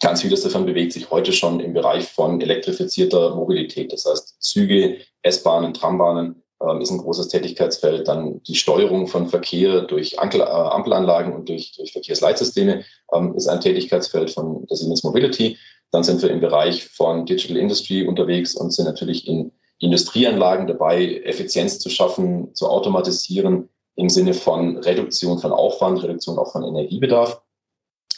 ganz 0.00 0.22
vieles 0.22 0.42
davon 0.42 0.66
bewegt 0.66 0.92
sich 0.92 1.10
heute 1.10 1.32
schon 1.32 1.60
im 1.60 1.72
Bereich 1.72 2.08
von 2.08 2.40
elektrifizierter 2.40 3.34
Mobilität. 3.34 3.92
Das 3.92 4.04
heißt, 4.04 4.42
Züge, 4.42 4.98
S-Bahnen, 5.22 5.74
Trambahnen 5.74 6.42
ähm, 6.62 6.80
ist 6.80 6.90
ein 6.90 6.98
großes 6.98 7.28
Tätigkeitsfeld. 7.28 8.08
Dann 8.08 8.42
die 8.44 8.54
Steuerung 8.54 9.08
von 9.08 9.28
Verkehr 9.28 9.82
durch 9.82 10.18
Ampel, 10.18 10.40
äh, 10.40 10.44
Ampelanlagen 10.44 11.34
und 11.34 11.48
durch, 11.48 11.72
durch 11.76 11.92
Verkehrsleitsysteme 11.92 12.84
ähm, 13.12 13.34
ist 13.34 13.48
ein 13.48 13.60
Tätigkeitsfeld 13.60 14.30
von 14.30 14.66
der 14.66 14.76
Siemens 14.76 15.02
Mobility. 15.02 15.58
Dann 15.92 16.04
sind 16.04 16.22
wir 16.22 16.30
im 16.30 16.40
Bereich 16.40 16.84
von 16.84 17.26
Digital 17.26 17.56
Industry 17.56 18.06
unterwegs 18.06 18.54
und 18.54 18.72
sind 18.72 18.86
natürlich 18.86 19.26
in 19.26 19.52
Industrieanlagen 19.78 20.66
dabei, 20.66 21.20
Effizienz 21.24 21.78
zu 21.78 21.90
schaffen, 21.90 22.54
zu 22.54 22.68
automatisieren, 22.68 23.68
im 23.96 24.08
Sinne 24.08 24.34
von 24.34 24.78
Reduktion 24.78 25.38
von 25.38 25.52
Aufwand, 25.52 26.02
Reduktion 26.02 26.38
auch 26.38 26.52
von 26.52 26.64
Energiebedarf. 26.64 27.42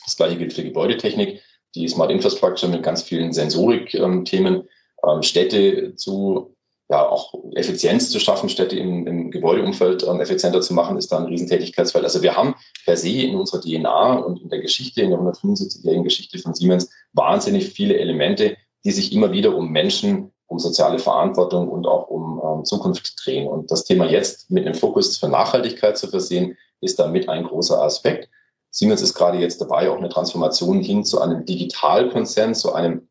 Das 0.04 0.16
gleiche 0.16 0.38
gilt 0.38 0.52
für 0.52 0.62
Gebäudetechnik, 0.62 1.42
die 1.74 1.88
Smart 1.88 2.10
Infrastructure 2.10 2.70
mit 2.70 2.82
ganz 2.82 3.02
vielen 3.02 3.32
Sensorik-Themen, 3.32 4.68
ähm, 5.06 5.22
Städte 5.22 5.94
zu, 5.94 6.54
ja, 6.88 7.06
auch 7.06 7.34
Effizienz 7.54 8.10
zu 8.10 8.18
schaffen, 8.18 8.48
Städte 8.48 8.76
im, 8.76 9.06
im 9.06 9.30
Gebäudeumfeld 9.30 10.04
ähm, 10.04 10.20
effizienter 10.20 10.60
zu 10.60 10.74
machen, 10.74 10.96
ist 10.96 11.12
da 11.12 11.18
ein 11.18 11.26
Riesentätigkeitsfeld. 11.26 12.04
Also 12.04 12.22
wir 12.22 12.36
haben 12.36 12.54
per 12.84 12.96
se 12.96 13.10
in 13.10 13.36
unserer 13.36 13.60
DNA 13.60 14.14
und 14.18 14.40
in 14.40 14.48
der 14.48 14.60
Geschichte, 14.60 15.02
in 15.02 15.10
der 15.10 15.18
175-jährigen 15.18 16.04
Geschichte 16.04 16.38
von 16.38 16.54
Siemens, 16.54 16.90
wahnsinnig 17.12 17.68
viele 17.68 17.98
Elemente, 17.98 18.56
die 18.84 18.90
sich 18.90 19.12
immer 19.12 19.32
wieder 19.32 19.56
um 19.56 19.70
Menschen 19.70 20.32
um 20.48 20.58
soziale 20.58 20.98
Verantwortung 20.98 21.68
und 21.68 21.86
auch 21.86 22.08
um 22.08 22.40
ähm, 22.42 22.64
Zukunft 22.64 23.14
drehen. 23.22 23.46
Und 23.46 23.70
das 23.70 23.84
Thema 23.84 24.06
jetzt 24.06 24.50
mit 24.50 24.64
dem 24.64 24.74
Fokus 24.74 25.18
für 25.18 25.28
Nachhaltigkeit 25.28 25.98
zu 25.98 26.08
versehen, 26.08 26.56
ist 26.80 26.98
damit 26.98 27.28
ein 27.28 27.44
großer 27.44 27.80
Aspekt. 27.82 28.30
Siemens 28.70 29.02
ist 29.02 29.14
gerade 29.14 29.38
jetzt 29.38 29.60
dabei, 29.60 29.90
auch 29.90 29.98
eine 29.98 30.08
Transformation 30.08 30.80
hin 30.80 31.04
zu 31.04 31.20
einem 31.20 31.44
Digitalkonzern, 31.44 32.54
zu 32.54 32.72
einem 32.72 33.08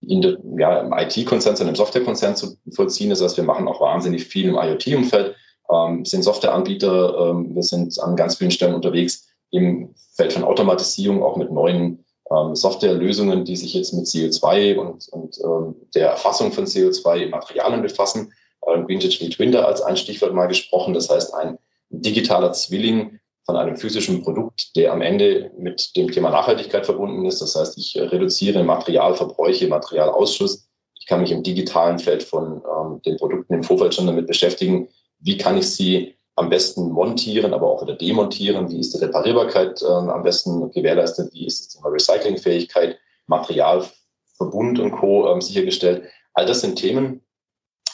ja, 0.00 1.02
IT-Konzern, 1.02 1.56
zu 1.56 1.64
einem 1.64 1.76
Softwarekonzern 1.76 2.36
zu 2.36 2.56
vollziehen. 2.74 3.10
Das 3.10 3.22
heißt, 3.22 3.36
wir 3.36 3.44
machen 3.44 3.68
auch 3.68 3.80
wahnsinnig 3.80 4.24
viel 4.24 4.48
im 4.48 4.56
IoT-Umfeld, 4.56 5.36
ähm, 5.70 6.04
sind 6.04 6.22
Softwareanbieter, 6.22 7.30
ähm, 7.30 7.54
wir 7.54 7.62
sind 7.62 7.98
an 8.00 8.16
ganz 8.16 8.36
vielen 8.36 8.50
Stellen 8.50 8.74
unterwegs 8.74 9.28
im 9.50 9.94
Feld 10.14 10.32
von 10.32 10.44
Automatisierung, 10.44 11.22
auch 11.22 11.36
mit 11.36 11.52
neuen 11.52 12.04
ähm, 12.30 12.54
Softwarelösungen, 12.54 13.44
die 13.44 13.56
sich 13.56 13.74
jetzt 13.74 13.92
mit 13.92 14.06
CO2 14.06 14.76
und, 14.76 15.08
und 15.08 15.38
ähm, 15.44 15.74
der 15.94 16.10
Erfassung 16.10 16.52
von 16.52 16.64
CO2 16.64 17.16
in 17.16 17.30
Materialien 17.30 17.82
befassen. 17.82 18.32
Ähm, 18.66 18.86
Green 18.86 19.00
Digital 19.00 19.30
Twin 19.30 19.54
als 19.56 19.82
ein 19.82 19.96
Stichwort 19.96 20.34
mal 20.34 20.46
gesprochen. 20.46 20.94
Das 20.94 21.10
heißt, 21.10 21.34
ein 21.34 21.58
digitaler 21.90 22.52
Zwilling 22.52 23.18
von 23.44 23.56
einem 23.56 23.76
physischen 23.76 24.22
Produkt, 24.22 24.76
der 24.76 24.92
am 24.92 25.02
Ende 25.02 25.50
mit 25.58 25.96
dem 25.96 26.10
Thema 26.10 26.30
Nachhaltigkeit 26.30 26.86
verbunden 26.86 27.26
ist. 27.26 27.40
Das 27.42 27.56
heißt, 27.56 27.76
ich 27.76 27.96
reduziere 27.96 28.62
Materialverbräuche, 28.62 29.66
Materialausschuss. 29.66 30.68
Ich 30.98 31.06
kann 31.06 31.20
mich 31.20 31.32
im 31.32 31.42
digitalen 31.42 31.98
Feld 31.98 32.22
von 32.22 32.62
ähm, 32.64 33.02
den 33.02 33.16
Produkten 33.16 33.54
im 33.54 33.64
Vorfeld 33.64 33.94
schon 33.94 34.06
damit 34.06 34.28
beschäftigen, 34.28 34.88
wie 35.18 35.38
kann 35.38 35.56
ich 35.56 35.70
sie 35.70 36.14
am 36.36 36.48
besten 36.48 36.90
montieren, 36.90 37.52
aber 37.54 37.68
auch 37.68 37.82
wieder 37.82 37.94
demontieren? 37.94 38.70
Wie 38.70 38.78
ist 38.78 38.94
die 38.94 38.98
Reparierbarkeit 38.98 39.82
äh, 39.82 39.86
am 39.86 40.22
besten 40.22 40.70
gewährleistet? 40.70 41.32
Wie 41.32 41.46
ist 41.46 41.60
das 41.60 41.68
Thema 41.68 41.88
Recyclingfähigkeit, 41.90 42.98
Materialverbund 43.26 44.78
und 44.78 44.92
Co. 44.92 45.32
Ähm, 45.32 45.40
sichergestellt? 45.40 46.04
All 46.34 46.46
das 46.46 46.62
sind 46.62 46.76
Themen, 46.76 47.22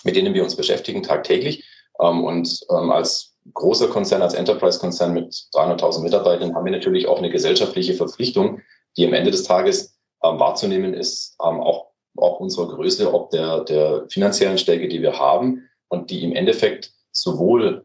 mit 0.05 0.17
denen 0.17 0.35
wir 0.35 0.45
uns 0.45 0.57
beschäftigen 0.57 1.03
tagtäglich. 1.03 1.65
Ähm, 2.01 2.25
und 2.25 2.61
ähm, 2.71 2.91
als 2.91 3.35
großer 3.55 3.89
Konzern, 3.89 4.23
als 4.23 4.35
Enterprise-Konzern 4.35 5.13
mit 5.13 5.33
300.000 5.55 6.03
Mitarbeitern 6.03 6.55
haben 6.55 6.65
wir 6.65 6.73
natürlich 6.73 7.07
auch 7.07 7.19
eine 7.19 7.31
gesellschaftliche 7.31 7.95
Verpflichtung, 7.95 8.61
die 8.97 9.07
am 9.07 9.13
Ende 9.13 9.31
des 9.31 9.45
Tages 9.45 9.99
ähm, 10.23 10.39
wahrzunehmen 10.39 10.95
ist, 10.95 11.37
ähm, 11.43 11.61
auch, 11.61 11.87
auch 12.17 12.41
unserer 12.41 12.69
Größe, 12.69 13.13
ob 13.13 13.31
der, 13.31 13.65
der 13.65 14.07
finanziellen 14.09 14.59
Stärke, 14.59 14.89
die 14.89 15.03
wir 15.03 15.19
haben 15.19 15.69
und 15.89 16.11
die 16.11 16.25
im 16.25 16.35
Endeffekt 16.35 16.93
sowohl 17.13 17.85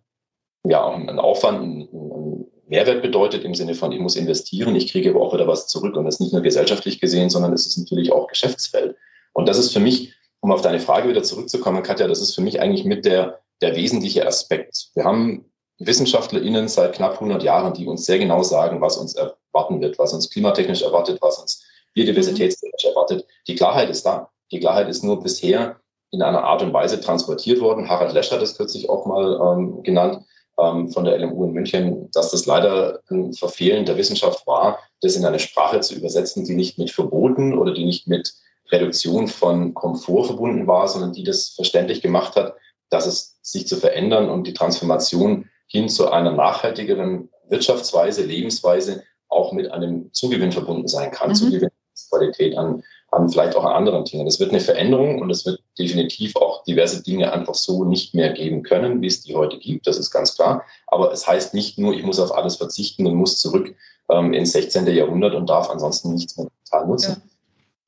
ja 0.66 0.84
auch 0.84 0.96
ein 0.96 1.20
Aufwand, 1.20 1.62
ein, 1.62 1.90
ein 1.92 2.46
Mehrwert 2.68 3.02
bedeutet 3.02 3.44
im 3.44 3.54
Sinne 3.54 3.76
von, 3.76 3.92
ich 3.92 4.00
muss 4.00 4.16
investieren, 4.16 4.76
ich 4.76 4.92
kriege 4.92 5.12
aber 5.12 5.22
auch 5.22 5.34
wieder 5.34 5.48
was 5.48 5.68
zurück 5.68 5.96
und 5.96 6.06
das 6.06 6.20
nicht 6.20 6.34
nur 6.34 6.42
gesellschaftlich 6.42 7.00
gesehen, 7.00 7.30
sondern 7.30 7.54
es 7.54 7.68
ist 7.68 7.78
natürlich 7.78 8.12
auch 8.12 8.28
Geschäftsfeld. 8.28 8.96
Und 9.34 9.48
das 9.48 9.58
ist 9.58 9.74
für 9.74 9.80
mich, 9.80 10.14
um 10.40 10.52
auf 10.52 10.62
deine 10.62 10.80
Frage 10.80 11.10
wieder 11.10 11.24
zurückzukommen, 11.24 11.84
Katja, 11.84 12.08
das 12.08 12.22
ist 12.22 12.34
für 12.34 12.42
mich 12.42 12.62
eigentlich 12.62 12.86
mit 12.86 13.06
der, 13.06 13.42
der 13.62 13.76
wesentliche 13.76 14.26
Aspekt. 14.26 14.90
Wir 14.96 15.04
haben 15.04 15.46
WissenschaftlerInnen 15.80 16.68
seit 16.68 16.94
knapp 16.94 17.14
100 17.14 17.44
Jahren, 17.44 17.74
die 17.74 17.88
uns 17.88 18.06
sehr 18.06 18.20
genau 18.20 18.44
sagen, 18.44 18.82
was 18.82 18.98
uns 18.98 19.16
erwarten 19.16 19.82
wird, 19.82 19.98
was 20.00 20.14
uns 20.14 20.30
klimatechnisch 20.30 20.82
erwartet, 20.82 21.20
was 21.22 21.40
uns 21.40 21.64
biodiversitätstechnisch 21.94 22.86
erwartet. 22.86 23.26
Die 23.48 23.56
Klarheit 23.56 23.90
ist 23.90 24.06
da. 24.06 24.30
Die 24.52 24.60
Klarheit 24.60 24.88
ist 24.90 25.04
nur 25.04 25.22
bisher 25.22 25.80
in 26.12 26.22
einer 26.22 26.44
Art 26.44 26.62
und 26.62 26.74
Weise 26.74 27.02
transportiert 27.02 27.60
worden. 27.60 27.90
Harald 27.90 28.14
Lesch 28.14 28.32
hat 28.32 28.42
das 28.42 28.56
kürzlich 28.56 28.90
auch 28.90 29.06
mal 29.06 29.58
ähm, 29.58 29.82
genannt 29.84 30.24
ähm, 30.60 30.90
von 30.90 31.06
der 31.06 31.18
LMU 31.18 31.46
in 31.46 31.54
München, 31.54 32.10
dass 32.12 32.32
das 32.32 32.46
leider 32.46 33.00
ein 33.10 33.34
Verfehlen 33.34 33.86
der 33.86 33.98
Wissenschaft 33.98 34.46
war, 34.46 34.80
das 35.02 35.16
in 35.16 35.26
eine 35.26 35.40
Sprache 35.40 35.80
zu 35.80 35.96
übersetzen, 35.96 36.46
die 36.46 36.56
nicht 36.56 36.78
mit 36.78 36.92
Verboten 36.92 37.58
oder 37.58 37.74
die 37.74 37.86
nicht 37.86 38.08
mit 38.08 38.34
Reduktion 38.72 39.28
von 39.28 39.74
Komfort 39.74 40.26
verbunden 40.26 40.68
war, 40.68 40.88
sondern 40.88 41.14
die 41.14 41.24
das 41.24 41.50
verständlich 41.50 42.02
gemacht 42.02 42.36
hat, 42.36 42.56
dass 42.90 43.08
es 43.08 43.40
sich 43.42 43.68
zu 43.68 43.78
verändern 43.78 44.30
und 44.30 44.46
die 44.46 44.54
Transformation 44.54 45.50
hin 45.74 45.90
zu 45.90 46.10
einer 46.10 46.32
nachhaltigeren 46.32 47.30
Wirtschaftsweise, 47.50 48.24
Lebensweise 48.24 49.04
auch 49.28 49.52
mit 49.52 49.72
einem 49.72 50.14
Zugewinn 50.14 50.52
verbunden 50.52 50.88
sein 50.88 51.12
kann, 51.12 51.30
mhm. 51.30 51.36
Zugewinnqualität 51.36 52.56
an 52.56 52.84
an 53.14 53.30
vielleicht 53.30 53.56
auch 53.56 53.64
an 53.64 53.74
anderen 53.74 54.06
Dingen. 54.06 54.28
Es 54.28 54.40
wird 54.40 54.50
eine 54.50 54.60
Veränderung 54.60 55.22
und 55.22 55.30
es 55.30 55.46
wird 55.46 55.62
definitiv 55.78 56.36
auch 56.36 56.64
diverse 56.64 57.04
Dinge 57.04 57.32
einfach 57.32 57.54
so 57.54 57.86
nicht 57.86 58.14
mehr 58.14 58.32
geben 58.34 58.64
können, 58.64 59.02
wie 59.02 59.08
es 59.08 59.22
die 59.22 59.36
heute 59.36 59.58
gibt. 59.60 59.88
Das 59.88 59.98
ist 59.98 60.12
ganz 60.12 60.36
klar. 60.36 60.64
Aber 60.88 61.12
es 61.12 61.28
heißt 61.28 61.54
nicht 61.54 61.78
nur, 61.78 61.94
ich 61.94 62.04
muss 62.04 62.20
auf 62.20 62.36
alles 62.36 62.56
verzichten 62.56 63.06
und 63.06 63.16
muss 63.16 63.40
zurück 63.40 63.76
ähm, 64.10 64.34
ins 64.34 64.52
16. 64.54 64.88
Jahrhundert 64.88 65.36
und 65.36 65.48
darf 65.48 65.70
ansonsten 65.70 66.16
nichts 66.16 66.38
mehr 66.38 66.48
total 66.66 66.88
nutzen. 66.88 67.12
Ja. 67.12 67.30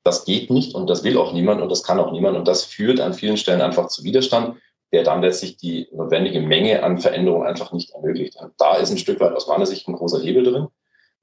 Das 0.04 0.24
geht 0.24 0.50
nicht 0.50 0.74
und 0.76 0.88
das 0.88 1.02
will 1.02 1.18
auch 1.18 1.32
niemand 1.32 1.60
und 1.60 1.70
das 1.70 1.82
kann 1.82 1.98
auch 1.98 2.12
niemand. 2.12 2.36
Und 2.36 2.46
das 2.46 2.62
führt 2.62 3.00
an 3.00 3.12
vielen 3.12 3.36
Stellen 3.36 3.60
einfach 3.60 3.88
zu 3.88 4.04
Widerstand, 4.04 4.56
der 4.92 5.02
dann 5.02 5.22
letztlich 5.22 5.56
die 5.56 5.88
notwendige 5.92 6.40
Menge 6.40 6.82
an 6.82 6.98
Veränderungen 6.98 7.46
einfach 7.46 7.72
nicht 7.72 7.90
ermöglicht. 7.90 8.36
Und 8.36 8.52
da 8.58 8.76
ist 8.76 8.90
ein 8.90 8.98
Stück 8.98 9.20
weit 9.20 9.32
aus 9.32 9.48
meiner 9.48 9.66
Sicht 9.66 9.88
ein 9.88 9.94
großer 9.94 10.20
Hebel 10.20 10.44
drin. 10.44 10.68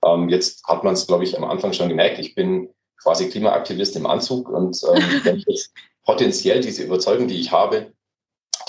Ähm, 0.05 0.29
jetzt 0.29 0.65
hat 0.67 0.83
man 0.83 0.93
es, 0.93 1.07
glaube 1.07 1.23
ich, 1.23 1.37
am 1.37 1.45
Anfang 1.45 1.73
schon 1.73 1.89
gemerkt. 1.89 2.19
Ich 2.19 2.35
bin 2.35 2.69
quasi 3.01 3.29
Klimaaktivist 3.29 3.95
im 3.95 4.05
Anzug. 4.05 4.49
Und 4.49 4.81
ähm, 4.83 5.03
wenn 5.23 5.37
ich 5.37 5.45
jetzt 5.47 5.73
potenziell 6.05 6.61
diese 6.61 6.83
Überzeugung, 6.83 7.27
die 7.27 7.39
ich 7.39 7.51
habe, 7.51 7.93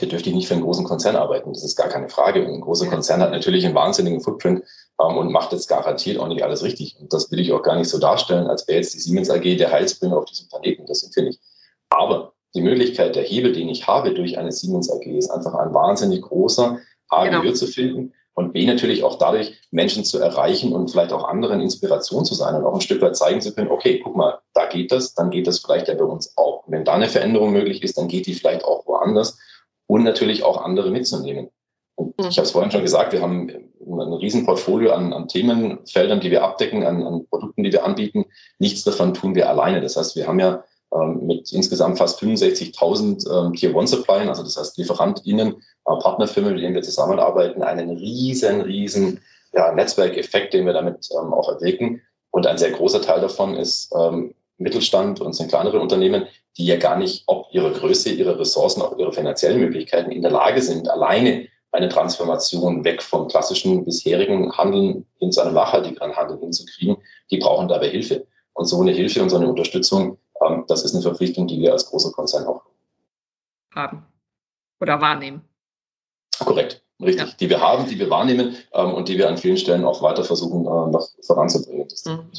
der 0.00 0.08
dürfte 0.08 0.28
ich 0.28 0.34
nicht 0.34 0.48
für 0.48 0.54
einen 0.54 0.62
großen 0.62 0.84
Konzern 0.84 1.16
arbeiten. 1.16 1.52
Das 1.52 1.64
ist 1.64 1.76
gar 1.76 1.88
keine 1.88 2.08
Frage. 2.08 2.44
ein 2.44 2.60
großer 2.60 2.86
Konzern 2.86 3.20
hat 3.20 3.30
natürlich 3.30 3.64
einen 3.64 3.74
wahnsinnigen 3.74 4.20
Footprint 4.20 4.62
ähm, 5.00 5.16
und 5.16 5.32
macht 5.32 5.52
jetzt 5.52 5.68
garantiert 5.68 6.18
auch 6.18 6.28
nicht 6.28 6.42
alles 6.42 6.62
richtig. 6.62 6.96
Und 7.00 7.12
das 7.12 7.30
will 7.30 7.40
ich 7.40 7.52
auch 7.52 7.62
gar 7.62 7.76
nicht 7.76 7.88
so 7.88 7.98
darstellen, 7.98 8.46
als 8.46 8.66
wäre 8.66 8.78
jetzt 8.78 8.94
die 8.94 8.98
Siemens 8.98 9.30
AG 9.30 9.42
der 9.56 9.70
Heilsbringer 9.70 10.16
auf 10.16 10.24
diesem 10.24 10.48
Planeten. 10.48 10.86
Das 10.86 11.00
sind 11.00 11.14
wir 11.14 11.24
nicht. 11.24 11.40
Aber 11.90 12.33
die 12.54 12.62
Möglichkeit, 12.62 13.16
der 13.16 13.24
Hebel, 13.24 13.52
den 13.52 13.68
ich 13.68 13.86
habe 13.86 14.14
durch 14.14 14.38
eine 14.38 14.52
Siemens 14.52 14.90
AG, 14.90 15.06
ist 15.06 15.30
einfach 15.30 15.54
ein 15.54 15.74
wahnsinnig 15.74 16.22
großer, 16.22 16.78
A, 17.08 17.24
genau. 17.24 17.40
Gehör 17.40 17.54
zu 17.54 17.66
finden 17.66 18.12
und 18.34 18.52
B 18.52 18.66
natürlich 18.66 19.04
auch 19.04 19.16
dadurch 19.16 19.54
Menschen 19.70 20.04
zu 20.04 20.18
erreichen 20.18 20.72
und 20.72 20.90
vielleicht 20.90 21.12
auch 21.12 21.28
anderen 21.28 21.60
Inspiration 21.60 22.24
zu 22.24 22.34
sein 22.34 22.54
und 22.56 22.64
auch 22.64 22.74
ein 22.74 22.80
Stück 22.80 23.00
weit 23.00 23.16
zeigen 23.16 23.40
zu 23.40 23.54
können, 23.54 23.70
okay, 23.70 24.00
guck 24.02 24.16
mal, 24.16 24.40
da 24.54 24.66
geht 24.66 24.92
das, 24.92 25.14
dann 25.14 25.30
geht 25.30 25.46
das 25.46 25.60
vielleicht 25.60 25.88
ja 25.88 25.94
bei 25.94 26.04
uns 26.04 26.36
auch. 26.36 26.66
Und 26.66 26.72
wenn 26.72 26.84
da 26.84 26.94
eine 26.94 27.08
Veränderung 27.08 27.52
möglich 27.52 27.82
ist, 27.82 27.96
dann 27.96 28.08
geht 28.08 28.26
die 28.26 28.34
vielleicht 28.34 28.64
auch 28.64 28.86
woanders 28.86 29.38
und 29.86 30.02
natürlich 30.02 30.42
auch 30.42 30.62
andere 30.62 30.90
mitzunehmen. 30.90 31.50
Und 31.96 32.18
mhm. 32.18 32.26
ich 32.28 32.36
habe 32.38 32.46
es 32.46 32.50
vorhin 32.50 32.72
schon 32.72 32.82
gesagt, 32.82 33.12
wir 33.12 33.22
haben 33.22 33.48
ein 33.50 34.12
riesen 34.14 34.44
Portfolio 34.44 34.92
an, 34.92 35.12
an 35.12 35.28
Themenfeldern, 35.28 36.20
die 36.20 36.30
wir 36.30 36.42
abdecken, 36.42 36.84
an, 36.84 37.06
an 37.06 37.26
Produkten, 37.28 37.62
die 37.62 37.72
wir 37.72 37.84
anbieten. 37.84 38.24
Nichts 38.58 38.82
davon 38.82 39.14
tun 39.14 39.36
wir 39.36 39.48
alleine. 39.48 39.80
Das 39.80 39.96
heißt, 39.96 40.16
wir 40.16 40.26
haben 40.26 40.40
ja 40.40 40.64
mit 40.98 41.52
insgesamt 41.52 41.98
fast 41.98 42.20
65.000 42.22 43.46
ähm, 43.46 43.54
Tier 43.54 43.74
One 43.74 43.86
Suppliern, 43.86 44.28
also 44.28 44.42
das 44.42 44.56
heißt 44.56 44.78
LieferantInnen, 44.78 45.52
äh, 45.52 45.96
Partnerfirmen, 46.00 46.54
mit 46.54 46.62
denen 46.62 46.74
wir 46.74 46.82
zusammenarbeiten, 46.82 47.62
einen 47.62 47.90
riesen, 47.90 48.60
riesen 48.60 49.20
ja, 49.52 49.72
Netzwerkeffekt, 49.72 50.54
den 50.54 50.66
wir 50.66 50.72
damit 50.72 51.08
ähm, 51.12 51.32
auch 51.32 51.48
erwirken. 51.48 52.02
Und 52.30 52.46
ein 52.46 52.58
sehr 52.58 52.70
großer 52.70 53.02
Teil 53.02 53.20
davon 53.20 53.54
ist 53.54 53.92
ähm, 53.96 54.34
Mittelstand 54.58 55.20
und 55.20 55.34
sind 55.34 55.48
kleinere 55.48 55.80
Unternehmen, 55.80 56.26
die 56.56 56.66
ja 56.66 56.76
gar 56.76 56.96
nicht, 56.96 57.24
ob 57.26 57.46
ihre 57.52 57.72
Größe, 57.72 58.10
ihre 58.10 58.38
Ressourcen, 58.38 58.82
auch 58.82 58.96
ihre 58.98 59.12
finanziellen 59.12 59.60
Möglichkeiten 59.60 60.10
in 60.10 60.22
der 60.22 60.30
Lage 60.30 60.62
sind, 60.62 60.88
alleine 60.88 61.48
eine 61.72 61.88
Transformation 61.88 62.84
weg 62.84 63.02
vom 63.02 63.26
klassischen 63.26 63.84
bisherigen 63.84 64.56
Handeln 64.56 65.06
hin 65.18 65.32
zu 65.32 65.40
einem 65.40 65.54
nachhaltigeren 65.54 66.14
Handeln 66.14 66.38
hinzukriegen. 66.38 66.96
Die 67.32 67.38
brauchen 67.38 67.66
dabei 67.66 67.88
Hilfe. 67.88 68.26
Und 68.52 68.66
so 68.66 68.80
eine 68.80 68.92
Hilfe 68.92 69.20
und 69.20 69.30
so 69.30 69.36
eine 69.36 69.48
Unterstützung 69.48 70.18
ähm, 70.42 70.64
das 70.68 70.84
ist 70.84 70.94
eine 70.94 71.02
Verpflichtung, 71.02 71.46
die 71.46 71.60
wir 71.60 71.72
als 71.72 71.86
großer 71.86 72.12
Konzern 72.12 72.46
auch 72.46 72.62
haben 73.74 74.06
oder 74.80 75.00
wahrnehmen. 75.00 75.42
Korrekt, 76.38 76.82
richtig. 77.00 77.28
Ja. 77.28 77.34
Die 77.38 77.48
wir 77.48 77.60
haben, 77.60 77.88
die 77.88 77.98
wir 77.98 78.10
wahrnehmen 78.10 78.56
ähm, 78.72 78.94
und 78.94 79.08
die 79.08 79.18
wir 79.18 79.28
an 79.28 79.38
vielen 79.38 79.56
Stellen 79.56 79.84
auch 79.84 80.02
weiter 80.02 80.24
versuchen, 80.24 80.62
äh, 80.62 80.90
noch 80.90 81.08
voranzubringen. 81.22 81.88
Mhm. 82.04 82.30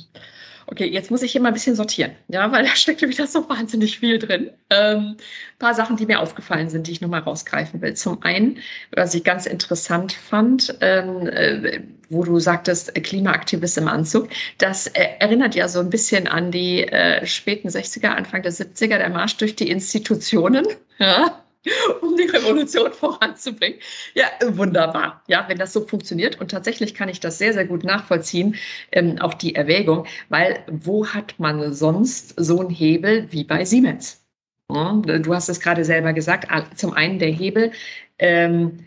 Okay, 0.67 0.88
jetzt 0.88 1.12
muss 1.12 1.22
ich 1.22 1.31
hier 1.31 1.41
mal 1.41 1.50
ein 1.50 1.53
bisschen 1.53 1.75
sortieren, 1.75 2.12
ja, 2.27 2.51
weil 2.51 2.63
da 2.63 2.75
steckt 2.75 3.01
wieder 3.07 3.27
so 3.27 3.48
wahnsinnig 3.50 4.00
viel 4.00 4.17
drin. 4.17 4.50
Ähm, 4.69 5.17
paar 5.60 5.74
Sachen, 5.74 5.95
die 5.95 6.05
mir 6.05 6.19
aufgefallen 6.19 6.69
sind, 6.69 6.88
die 6.88 6.91
ich 6.91 7.01
nochmal 7.01 7.22
rausgreifen 7.22 7.81
will. 7.81 7.93
Zum 7.93 8.22
einen, 8.24 8.57
was 8.95 9.13
ich 9.13 9.24
ganz 9.24 9.45
interessant 9.45 10.13
fand, 10.13 10.75
ähm, 10.81 11.27
äh, 11.27 11.81
wo 12.10 12.24
du 12.24 12.39
sagtest, 12.39 12.93
Klimaaktivist 12.95 13.77
im 13.77 13.88
Anzug, 13.88 14.29
das 14.57 14.88
äh, 14.88 15.07
erinnert 15.19 15.55
ja 15.55 15.67
so 15.67 15.79
ein 15.79 15.89
bisschen 15.89 16.27
an 16.27 16.51
die 16.51 16.84
äh, 16.84 17.25
späten 17.25 17.69
60er, 17.69 18.07
Anfang 18.07 18.41
der 18.41 18.53
70er, 18.53 18.98
der 18.98 19.10
Marsch 19.10 19.38
durch 19.38 19.55
die 19.55 19.69
Institutionen. 19.69 20.65
Ja? 20.98 21.45
um 22.01 22.15
die 22.15 22.24
Revolution 22.24 22.91
voranzubringen. 22.91 23.79
Ja, 24.13 24.25
wunderbar. 24.45 25.24
Ja, 25.27 25.45
wenn 25.48 25.57
das 25.57 25.74
so 25.74 25.86
funktioniert. 25.86 26.39
Und 26.39 26.51
tatsächlich 26.51 26.93
kann 26.93 27.10
ich 27.10 27.19
das 27.19 27.38
sehr, 27.38 27.53
sehr 27.53 27.65
gut 27.65 27.84
nachvollziehen, 27.84 28.55
ähm, 28.91 29.19
auch 29.19 29.34
die 29.34 29.55
Erwägung, 29.55 30.05
weil 30.29 30.63
wo 30.67 31.07
hat 31.07 31.36
man 31.39 31.74
sonst 31.74 32.34
so 32.38 32.60
einen 32.60 32.69
Hebel 32.69 33.27
wie 33.31 33.43
bei 33.43 33.65
Siemens? 33.65 34.25
Ja, 34.72 34.93
du 34.93 35.34
hast 35.34 35.50
es 35.50 35.60
gerade 35.60 35.86
selber 35.86 36.13
gesagt. 36.13 36.48
Zum 36.77 36.93
einen 36.93 37.19
der 37.19 37.29
Hebel, 37.29 37.72
ähm, 38.19 38.86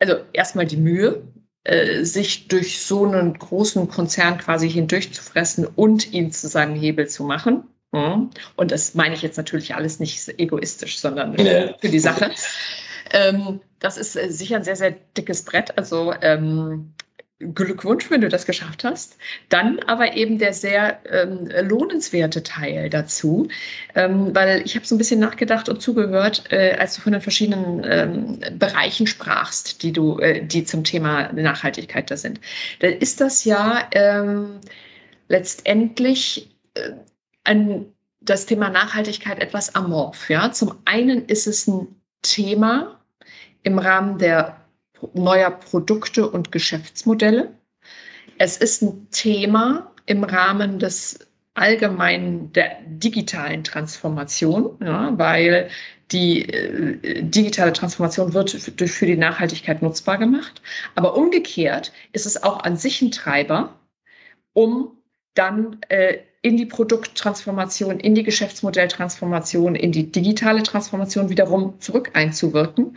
also 0.00 0.16
erstmal 0.32 0.66
die 0.66 0.76
Mühe, 0.76 1.22
äh, 1.64 2.04
sich 2.04 2.48
durch 2.48 2.80
so 2.80 3.04
einen 3.04 3.34
großen 3.34 3.88
Konzern 3.88 4.38
quasi 4.38 4.70
hindurchzufressen 4.70 5.66
und 5.66 6.12
ihn 6.12 6.32
zu 6.32 6.48
seinem 6.48 6.74
Hebel 6.74 7.08
zu 7.08 7.24
machen. 7.24 7.64
Mhm. 7.92 8.30
Und 8.56 8.70
das 8.70 8.94
meine 8.94 9.14
ich 9.14 9.22
jetzt 9.22 9.36
natürlich 9.36 9.74
alles 9.74 10.00
nicht 10.00 10.28
egoistisch, 10.38 10.98
sondern 10.98 11.32
nee. 11.32 11.74
für 11.80 11.88
die 11.88 12.00
Sache. 12.00 12.30
Ähm, 13.10 13.60
das 13.78 13.96
ist 13.96 14.16
äh, 14.16 14.30
sicher 14.30 14.56
ein 14.56 14.64
sehr, 14.64 14.76
sehr 14.76 14.94
dickes 15.16 15.42
Brett. 15.42 15.78
Also 15.78 16.12
ähm, 16.20 16.92
Glückwunsch, 17.40 18.10
wenn 18.10 18.20
du 18.20 18.28
das 18.28 18.46
geschafft 18.46 18.82
hast. 18.82 19.16
Dann 19.48 19.78
aber 19.86 20.16
eben 20.16 20.38
der 20.38 20.52
sehr 20.52 20.98
ähm, 21.08 21.48
lohnenswerte 21.68 22.42
Teil 22.42 22.90
dazu, 22.90 23.46
ähm, 23.94 24.34
weil 24.34 24.62
ich 24.64 24.74
habe 24.74 24.84
so 24.84 24.96
ein 24.96 24.98
bisschen 24.98 25.20
nachgedacht 25.20 25.68
und 25.68 25.80
zugehört, 25.80 26.44
äh, 26.50 26.72
als 26.74 26.96
du 26.96 27.00
von 27.00 27.12
den 27.12 27.22
verschiedenen 27.22 27.84
ähm, 27.88 28.40
Bereichen 28.58 29.06
sprachst, 29.06 29.82
die 29.84 29.92
du, 29.92 30.18
äh, 30.18 30.44
die 30.44 30.64
zum 30.64 30.82
Thema 30.82 31.32
Nachhaltigkeit 31.32 32.10
da 32.10 32.16
sind. 32.16 32.40
Da 32.80 32.88
ist 32.88 33.20
das 33.20 33.44
ja 33.44 33.88
ähm, 33.92 34.58
letztendlich 35.28 36.50
äh, 36.74 36.90
ein, 37.48 37.86
das 38.20 38.46
Thema 38.46 38.68
Nachhaltigkeit 38.68 39.40
etwas 39.40 39.74
amorph. 39.74 40.28
Ja? 40.30 40.52
Zum 40.52 40.74
einen 40.84 41.26
ist 41.26 41.46
es 41.46 41.66
ein 41.66 41.88
Thema 42.22 43.00
im 43.62 43.78
Rahmen 43.78 44.18
der 44.18 44.60
neuer 45.14 45.50
Produkte 45.50 46.28
und 46.28 46.52
Geschäftsmodelle. 46.52 47.52
Es 48.36 48.56
ist 48.56 48.82
ein 48.82 49.08
Thema 49.10 49.92
im 50.06 50.24
Rahmen 50.24 50.78
des 50.78 51.18
allgemeinen 51.54 52.52
der 52.52 52.78
digitalen 52.86 53.64
Transformation, 53.64 54.76
ja, 54.80 55.12
weil 55.18 55.70
die 56.12 56.48
äh, 56.48 57.22
digitale 57.22 57.72
Transformation 57.72 58.32
wird 58.32 58.50
für, 58.50 58.88
für 58.88 59.06
die 59.06 59.16
Nachhaltigkeit 59.16 59.82
nutzbar 59.82 60.18
gemacht. 60.18 60.62
Aber 60.94 61.16
umgekehrt 61.16 61.92
ist 62.12 62.26
es 62.26 62.42
auch 62.42 62.60
an 62.60 62.76
sich 62.76 63.02
ein 63.02 63.10
Treiber, 63.10 63.74
um 64.52 64.92
dann 65.34 65.78
äh, 65.88 66.18
in 66.42 66.56
die 66.56 66.66
Produkttransformation, 66.66 67.98
in 68.00 68.14
die 68.14 68.22
Geschäftsmodelltransformation, 68.22 69.74
in 69.74 69.92
die 69.92 70.10
digitale 70.10 70.62
Transformation 70.62 71.28
wiederum 71.30 71.80
zurück 71.80 72.10
einzuwirken. 72.14 72.96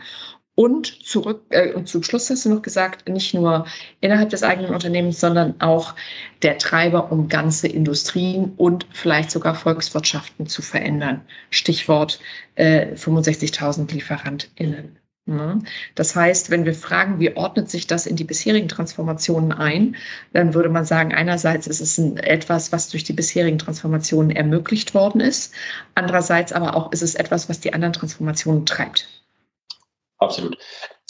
Und 0.54 1.02
zurück, 1.02 1.44
äh, 1.48 1.72
und 1.72 1.88
zum 1.88 2.02
Schluss 2.02 2.28
hast 2.28 2.44
du 2.44 2.50
noch 2.50 2.60
gesagt, 2.60 3.08
nicht 3.08 3.32
nur 3.32 3.66
innerhalb 4.02 4.28
des 4.28 4.42
eigenen 4.42 4.74
Unternehmens, 4.74 5.18
sondern 5.18 5.58
auch 5.62 5.94
der 6.42 6.58
Treiber, 6.58 7.10
um 7.10 7.28
ganze 7.28 7.68
Industrien 7.68 8.52
und 8.58 8.86
vielleicht 8.92 9.30
sogar 9.30 9.54
Volkswirtschaften 9.54 10.46
zu 10.46 10.60
verändern. 10.60 11.22
Stichwort 11.48 12.20
äh, 12.56 12.94
65.000 12.94 13.92
LieferantInnen. 13.92 14.98
Ne? 15.24 15.60
Das 15.94 16.16
heißt, 16.16 16.50
wenn 16.50 16.64
wir 16.64 16.74
fragen, 16.74 17.20
wie 17.20 17.36
ordnet 17.36 17.70
sich 17.70 17.86
das 17.86 18.06
in 18.06 18.16
die 18.16 18.24
bisherigen 18.24 18.68
Transformationen 18.68 19.52
ein, 19.52 19.94
dann 20.32 20.52
würde 20.52 20.68
man 20.68 20.84
sagen, 20.84 21.14
einerseits 21.14 21.68
ist 21.68 21.80
es 21.80 21.96
etwas, 21.98 22.72
was 22.72 22.88
durch 22.88 23.04
die 23.04 23.12
bisherigen 23.12 23.58
Transformationen 23.58 24.32
ermöglicht 24.32 24.94
worden 24.94 25.20
ist. 25.20 25.54
Andererseits 25.94 26.52
aber 26.52 26.74
auch 26.76 26.90
ist 26.90 27.02
es 27.02 27.14
etwas, 27.14 27.48
was 27.48 27.60
die 27.60 27.72
anderen 27.72 27.92
Transformationen 27.92 28.66
treibt. 28.66 29.08
Absolut. 30.18 30.58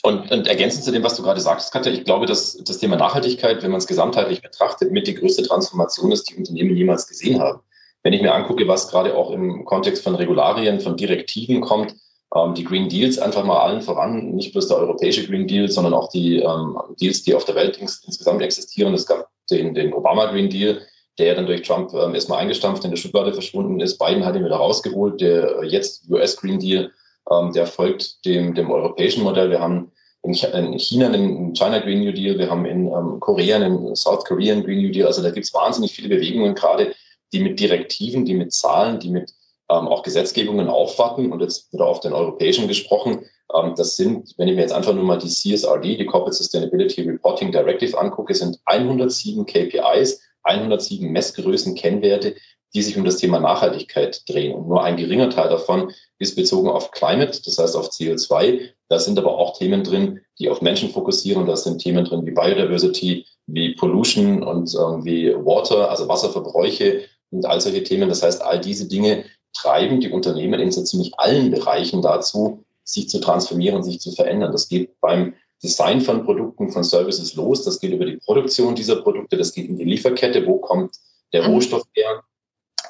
Und, 0.03 0.31
und 0.31 0.47
ergänzend 0.47 0.85
zu 0.85 0.93
dem, 0.93 1.05
was 1.05 1.15
du 1.15 1.23
gerade 1.23 1.41
sagst, 1.41 1.73
Katja, 1.73 1.93
ich 1.93 2.05
glaube, 2.05 2.27
dass 2.27 2.57
das 2.65 2.79
Thema 2.79 2.97
Nachhaltigkeit, 2.97 3.63
wenn 3.63 3.71
man 3.71 3.79
es 3.79 3.87
gesamtheitlich 3.87 4.43
betrachtet, 4.43 4.91
mit 4.91 5.07
die 5.07 5.15
größte 5.15 5.45
Transformation 5.45 6.13
ist, 6.13 6.29
die 6.29 6.35
Unternehmen 6.35 6.77
jemals 6.77 7.07
gesehen 7.07 7.41
haben. 7.41 7.61
Wenn 8.03 8.13
ich 8.13 8.21
mir 8.21 8.35
angucke, 8.35 8.67
was 8.67 8.89
gerade 8.89 9.15
auch 9.15 9.31
im 9.31 9.65
Kontext 9.65 10.03
von 10.03 10.17
Regularien, 10.17 10.81
von 10.81 10.97
Direktiven 10.97 11.61
kommt, 11.61 11.95
ähm, 12.35 12.55
die 12.55 12.65
Green 12.65 12.89
Deals 12.89 13.19
einfach 13.19 13.45
mal 13.45 13.61
allen 13.61 13.83
voran, 13.83 14.33
nicht 14.33 14.53
bloß 14.53 14.69
der 14.69 14.79
europäische 14.79 15.27
Green 15.27 15.47
Deal, 15.47 15.69
sondern 15.69 15.95
auch 15.95 16.09
die 16.09 16.39
ähm, 16.39 16.79
Deals, 17.01 17.23
die 17.23 17.35
auf 17.35 17.45
der 17.45 17.55
Welt 17.55 17.77
ins, 17.79 18.03
insgesamt 18.07 18.43
existieren. 18.43 18.95
Es 18.95 19.07
gab 19.07 19.29
den, 19.51 19.75
den 19.75 19.93
Obama 19.93 20.27
Green 20.31 20.49
Deal, 20.49 20.81
der 21.19 21.35
dann 21.35 21.47
durch 21.47 21.63
Trump 21.63 21.93
ähm, 21.93 22.15
erstmal 22.15 22.39
eingestampft 22.39 22.85
in 22.85 22.91
der 22.91 22.97
Schublade 22.97 23.35
verschwunden 23.35 23.81
ist. 23.81 23.99
Biden 23.99 24.25
hat 24.25 24.35
ihn 24.35 24.45
wieder 24.45 24.57
rausgeholt. 24.57 25.21
Der 25.21 25.61
äh, 25.61 25.67
jetzt 25.67 26.09
US 26.11 26.37
Green 26.37 26.59
Deal, 26.59 26.91
ähm, 27.31 27.53
der 27.53 27.67
folgt 27.67 28.25
dem, 28.25 28.55
dem 28.55 28.71
europäischen 28.71 29.23
Modell. 29.23 29.51
Wir 29.51 29.61
haben 29.61 29.93
in 30.23 30.33
China 30.79 31.09
einen 31.09 31.53
China 31.55 31.81
Green 31.81 32.01
New 32.01 32.13
Deal, 32.13 32.39
wir 32.39 32.49
haben 32.49 32.65
in 32.65 32.87
ähm, 32.87 33.19
Korea 33.21 33.57
einen 33.57 33.95
South 33.97 34.25
Korean 34.25 34.63
Green 34.63 34.81
New 34.81 34.93
Deal. 34.93 35.07
Also 35.07 35.23
da 35.23 35.31
gibt 35.31 35.45
es 35.45 35.53
wahnsinnig 35.53 35.93
viele 35.93 36.09
Bewegungen 36.09 36.55
gerade, 36.55 36.95
die 37.33 37.41
mit 37.41 37.59
Direktiven, 37.59 38.25
die 38.25 38.35
mit 38.35 38.53
Zahlen, 38.53 39.01
die 39.01 39.11
mit 39.11 39.35
ähm, 39.71 39.89
auch 39.89 40.03
Gesetzgebungen 40.03 40.69
aufwarten. 40.69 41.33
Und 41.33 41.41
jetzt 41.41 41.73
wird 41.73 41.83
auf 41.83 42.01
den 42.01 42.13
europäischen 42.13 42.69
gesprochen. 42.69 43.25
Ähm, 43.55 43.75
das 43.77 43.97
sind, 43.97 44.35
wenn 44.37 44.49
ich 44.49 44.55
mir 44.55 44.63
jetzt 44.63 44.75
einfach 44.75 44.95
nur 44.95 45.05
mal 45.05 45.19
die 45.19 45.29
CSRD, 45.29 45.97
die 45.97 46.07
Corporate 46.07 46.37
Sustainability 46.37 47.03
Reporting 47.03 47.53
Directive 47.53 47.99
angucke, 47.99 48.35
sind 48.35 48.59
107 48.67 49.47
KPIs, 49.47 50.21
107 50.45 51.11
Messgrößen, 51.11 51.75
Kennwerte, 51.75 52.35
die 52.75 52.83
sich 52.83 52.97
um 52.97 53.05
das 53.05 53.17
Thema 53.17 53.39
Nachhaltigkeit 53.39 54.23
drehen. 54.29 54.55
Und 54.55 54.69
nur 54.69 54.83
ein 54.83 54.97
geringer 54.97 55.29
Teil 55.29 55.51
davon 55.51 55.93
ist 56.19 56.37
bezogen 56.37 56.69
auf 56.69 56.91
Climate, 56.91 57.41
das 57.45 57.59
heißt 57.59 57.77
auf 57.77 57.91
CO2. 57.91 58.71
Da 58.89 58.99
sind 58.99 59.19
aber 59.19 59.37
auch 59.37 59.59
Themen 59.59 59.85
drin, 59.85 60.21
die 60.39 60.49
auf 60.49 60.63
Menschen 60.63 60.91
fokussieren. 60.91 61.47
Da 61.47 61.57
sind 61.57 61.83
Themen 61.83 62.05
drin 62.05 62.25
wie 62.25 62.31
Biodiversity, 62.31 63.27
wie 63.47 63.75
Pollution 63.75 64.43
und 64.43 64.75
ähm, 64.75 65.05
wie 65.05 65.35
Water, 65.35 65.91
also 65.91 66.09
Wasserverbräuche 66.09 67.03
und 67.31 67.45
all 67.45 67.61
solche 67.61 67.83
Themen. 67.83 68.09
Das 68.09 68.23
heißt, 68.23 68.43
all 68.43 68.61
diese 68.61 68.89
Dinge 68.89 69.25
treiben 69.53 70.01
die 70.01 70.11
Unternehmen 70.11 70.61
in 70.61 70.71
so 70.71 70.83
ziemlich 70.83 71.13
allen 71.19 71.51
Bereichen 71.51 72.03
dazu, 72.03 72.65
sich 72.85 73.09
zu 73.09 73.21
transformieren, 73.21 73.83
sich 73.83 74.01
zu 74.01 74.13
verändern. 74.13 74.53
Das 74.53 74.69
geht 74.69 75.01
beim 75.01 75.35
Design 75.63 76.01
von 76.01 76.25
Produkten, 76.25 76.71
von 76.71 76.83
Services 76.83 77.35
los, 77.35 77.63
das 77.65 77.79
geht 77.79 77.93
über 77.93 78.05
die 78.05 78.17
Produktion 78.17 78.75
dieser 78.75 78.97
Produkte, 78.97 79.37
das 79.37 79.53
geht 79.53 79.69
in 79.69 79.77
die 79.77 79.85
Lieferkette, 79.85 80.45
wo 80.47 80.59
kommt 80.59 80.97
der 81.33 81.43
mhm. 81.43 81.55
Rohstoff 81.55 81.85
her, 81.95 82.23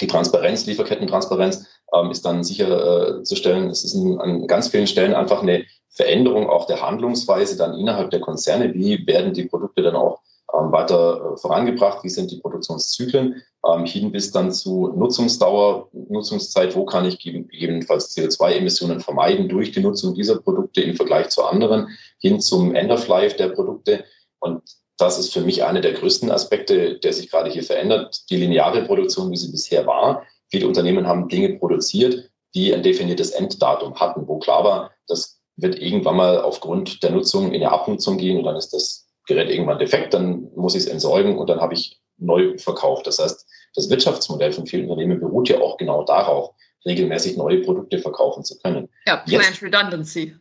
die 0.01 0.07
Transparenz, 0.07 0.65
Lieferkettentransparenz, 0.67 1.67
ähm, 1.95 2.11
ist 2.11 2.25
dann 2.25 2.43
sicherzustellen, 2.43 3.69
äh, 3.69 3.71
es 3.71 3.85
ist 3.85 3.95
in, 3.95 4.19
an 4.21 4.47
ganz 4.47 4.69
vielen 4.69 4.87
Stellen 4.87 5.15
einfach 5.15 5.43
eine 5.43 5.65
Veränderung 5.91 6.49
auch 6.49 6.67
der 6.67 6.81
Handlungsweise 6.81 7.57
dann 7.59 7.79
innerhalb 7.79 8.11
der 8.11 8.21
Konzerne. 8.21 8.73
Wie 8.73 9.07
werden 9.07 9.35
die 9.35 9.45
Produkte 9.45 9.83
dann 9.83 9.95
auch 9.95 10.23
weiter 10.53 11.33
äh, 11.33 11.37
vorangebracht? 11.37 12.05
Wie 12.05 12.09
sind 12.09 12.31
die 12.31 12.39
Produktionszyklen? 12.39 13.43
Ähm, 13.67 13.85
hin 13.85 14.13
bis 14.13 14.31
dann 14.31 14.53
zu 14.53 14.93
Nutzungsdauer, 14.97 15.89
Nutzungszeit. 16.09 16.75
Wo 16.77 16.85
kann 16.85 17.05
ich 17.05 17.19
gegebenenfalls 17.19 18.17
CO2-Emissionen 18.17 19.01
vermeiden 19.01 19.49
durch 19.49 19.73
die 19.73 19.81
Nutzung 19.81 20.15
dieser 20.15 20.41
Produkte 20.41 20.83
im 20.83 20.97
Vergleich 20.97 21.31
zu 21.31 21.45
anderen? 21.45 21.89
Hin 22.21 22.41
zum 22.41 22.75
End-of-Life 22.75 23.37
der 23.37 23.49
Produkte. 23.49 24.05
Und 24.41 24.63
das 24.99 25.19
ist 25.19 25.33
für 25.33 25.41
mich 25.41 25.65
einer 25.65 25.81
der 25.81 25.93
größten 25.93 26.31
Aspekte, 26.31 26.99
der 26.99 27.13
sich 27.13 27.31
gerade 27.31 27.51
hier 27.51 27.63
verändert. 27.63 28.31
Die 28.31 28.37
lineare 28.37 28.85
Produktion, 28.85 29.31
wie 29.31 29.37
sie 29.37 29.51
bisher 29.51 29.87
war. 29.87 30.25
Viele 30.51 30.69
Unternehmen 30.69 31.07
haben 31.07 31.29
Dinge 31.29 31.59
produziert, 31.59 32.31
die 32.55 32.75
ein 32.75 32.83
definiertes 32.83 33.31
Enddatum 33.31 33.95
hatten, 33.95 34.29
wo 34.29 34.39
klar 34.39 34.65
war, 34.65 34.91
das 35.07 35.41
wird 35.57 35.81
irgendwann 35.81 36.17
mal 36.17 36.41
aufgrund 36.41 37.03
der 37.03 37.11
Nutzung 37.11 37.53
in 37.53 37.63
eine 37.63 37.73
Abnutzung 37.73 38.19
gehen 38.19 38.39
und 38.39 38.45
dann 38.45 38.57
ist 38.57 38.71
das 38.71 39.02
Gerät 39.27 39.51
irgendwann 39.51 39.79
defekt, 39.79 40.15
dann 40.15 40.49
muss 40.57 40.75
ich 40.75 40.83
es 40.85 40.89
entsorgen 40.89 41.39
und 41.39 41.49
dann 41.49 41.61
habe 41.61 41.75
ich 41.75 42.01
neu 42.19 42.57
verkauft. 42.59 43.07
Das 43.07 43.19
heißt, 43.19 43.47
das 43.75 43.91
Wirtschaftsmodell 43.91 44.53
von 44.53 44.67
vielen 44.67 44.89
Unternehmen 44.89 45.21
beruht 45.21 45.49
ja 45.49 45.61
auch 45.61 45.77
genau 45.77 46.05
darauf, 46.05 46.51
regelmäßig 46.85 47.37
neue 47.37 47.63
Produkte 47.63 47.99
verkaufen 47.99 48.45
zu 48.45 48.59
können. 48.59 48.89
Ja, 49.07 49.19
Plant 49.19 49.63
Redundancy. 49.63 50.35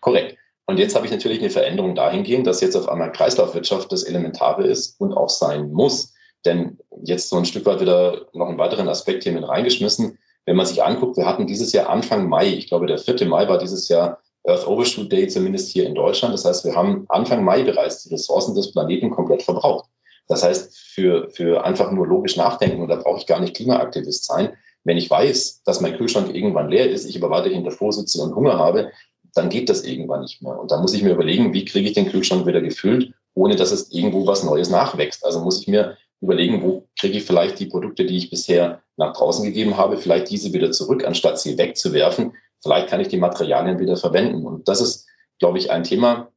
Korrekt. 0.00 0.36
Und 0.66 0.78
jetzt 0.78 0.94
habe 0.94 1.06
ich 1.06 1.12
natürlich 1.12 1.40
eine 1.40 1.50
Veränderung 1.50 1.94
dahingehend, 1.94 2.46
dass 2.46 2.60
jetzt 2.60 2.76
auf 2.76 2.88
einmal 2.88 3.10
Kreislaufwirtschaft 3.10 3.90
das 3.90 4.04
Elementare 4.04 4.66
ist 4.66 5.00
und 5.00 5.14
auch 5.14 5.30
sein 5.30 5.72
muss. 5.72 6.14
Denn 6.44 6.78
jetzt 7.02 7.30
so 7.30 7.36
ein 7.36 7.46
Stück 7.46 7.66
weit 7.66 7.80
wieder 7.80 8.26
noch 8.32 8.48
einen 8.48 8.58
weiteren 8.58 8.88
Aspekt 8.88 9.24
hier 9.24 9.32
mit 9.32 9.48
reingeschmissen. 9.48 10.18
Wenn 10.44 10.56
man 10.56 10.66
sich 10.66 10.82
anguckt, 10.82 11.16
wir 11.16 11.26
hatten 11.26 11.46
dieses 11.46 11.72
Jahr 11.72 11.88
Anfang 11.88 12.28
Mai, 12.28 12.48
ich 12.48 12.68
glaube 12.68 12.86
der 12.86 12.98
4. 12.98 13.26
Mai 13.26 13.48
war 13.48 13.58
dieses 13.58 13.88
Jahr 13.88 14.20
Earth 14.48 14.66
Overshoot 14.66 15.12
Day, 15.12 15.28
zumindest 15.28 15.70
hier 15.70 15.86
in 15.86 15.94
Deutschland. 15.94 16.34
Das 16.34 16.44
heißt, 16.44 16.64
wir 16.64 16.74
haben 16.74 17.04
Anfang 17.08 17.44
Mai 17.44 17.62
bereits 17.62 18.02
die 18.04 18.14
Ressourcen 18.14 18.54
des 18.54 18.72
Planeten 18.72 19.10
komplett 19.10 19.42
verbraucht. 19.42 19.88
Das 20.26 20.42
heißt, 20.42 20.78
für, 20.78 21.30
für 21.30 21.64
einfach 21.64 21.90
nur 21.90 22.06
logisch 22.06 22.36
nachdenken, 22.36 22.82
und 22.82 22.88
da 22.88 22.96
brauche 22.96 23.18
ich 23.18 23.26
gar 23.26 23.40
nicht 23.40 23.54
Klimaaktivist 23.54 24.24
sein, 24.24 24.52
wenn 24.84 24.96
ich 24.96 25.10
weiß, 25.10 25.62
dass 25.64 25.80
mein 25.80 25.96
Kühlschrank 25.96 26.34
irgendwann 26.34 26.70
leer 26.70 26.88
ist, 26.90 27.04
ich 27.04 27.16
aber 27.16 27.30
weiterhin 27.30 27.64
davor 27.64 27.92
sitze 27.92 28.22
und 28.22 28.34
Hunger 28.34 28.58
habe, 28.58 28.90
dann 29.34 29.50
geht 29.50 29.68
das 29.68 29.84
irgendwann 29.84 30.22
nicht 30.22 30.42
mehr. 30.42 30.58
Und 30.58 30.70
dann 30.70 30.80
muss 30.80 30.94
ich 30.94 31.02
mir 31.02 31.12
überlegen, 31.12 31.52
wie 31.52 31.64
kriege 31.64 31.88
ich 31.88 31.94
den 31.94 32.08
Kühlschrank 32.08 32.46
wieder 32.46 32.60
gefüllt, 32.60 33.12
ohne 33.34 33.56
dass 33.56 33.70
es 33.70 33.92
irgendwo 33.92 34.26
was 34.26 34.44
Neues 34.44 34.70
nachwächst. 34.70 35.24
Also 35.24 35.40
muss 35.40 35.60
ich 35.60 35.68
mir 35.68 35.96
überlegen, 36.20 36.62
wo 36.62 36.88
kriege 36.98 37.18
ich 37.18 37.24
vielleicht 37.24 37.60
die 37.60 37.66
Produkte, 37.66 38.04
die 38.04 38.16
ich 38.16 38.30
bisher 38.30 38.82
nach 38.96 39.12
draußen 39.12 39.44
gegeben 39.44 39.76
habe, 39.76 39.96
vielleicht 39.96 40.30
diese 40.30 40.52
wieder 40.52 40.72
zurück, 40.72 41.04
anstatt 41.06 41.38
sie 41.38 41.56
wegzuwerfen. 41.56 42.32
Vielleicht 42.62 42.88
kann 42.88 43.00
ich 43.00 43.08
die 43.08 43.18
Materialien 43.18 43.78
wieder 43.78 43.96
verwenden. 43.96 44.46
Und 44.46 44.68
das 44.68 44.80
ist, 44.80 45.06
glaube 45.38 45.58
ich, 45.58 45.70
ein 45.70 45.84
Thema, 45.84 46.28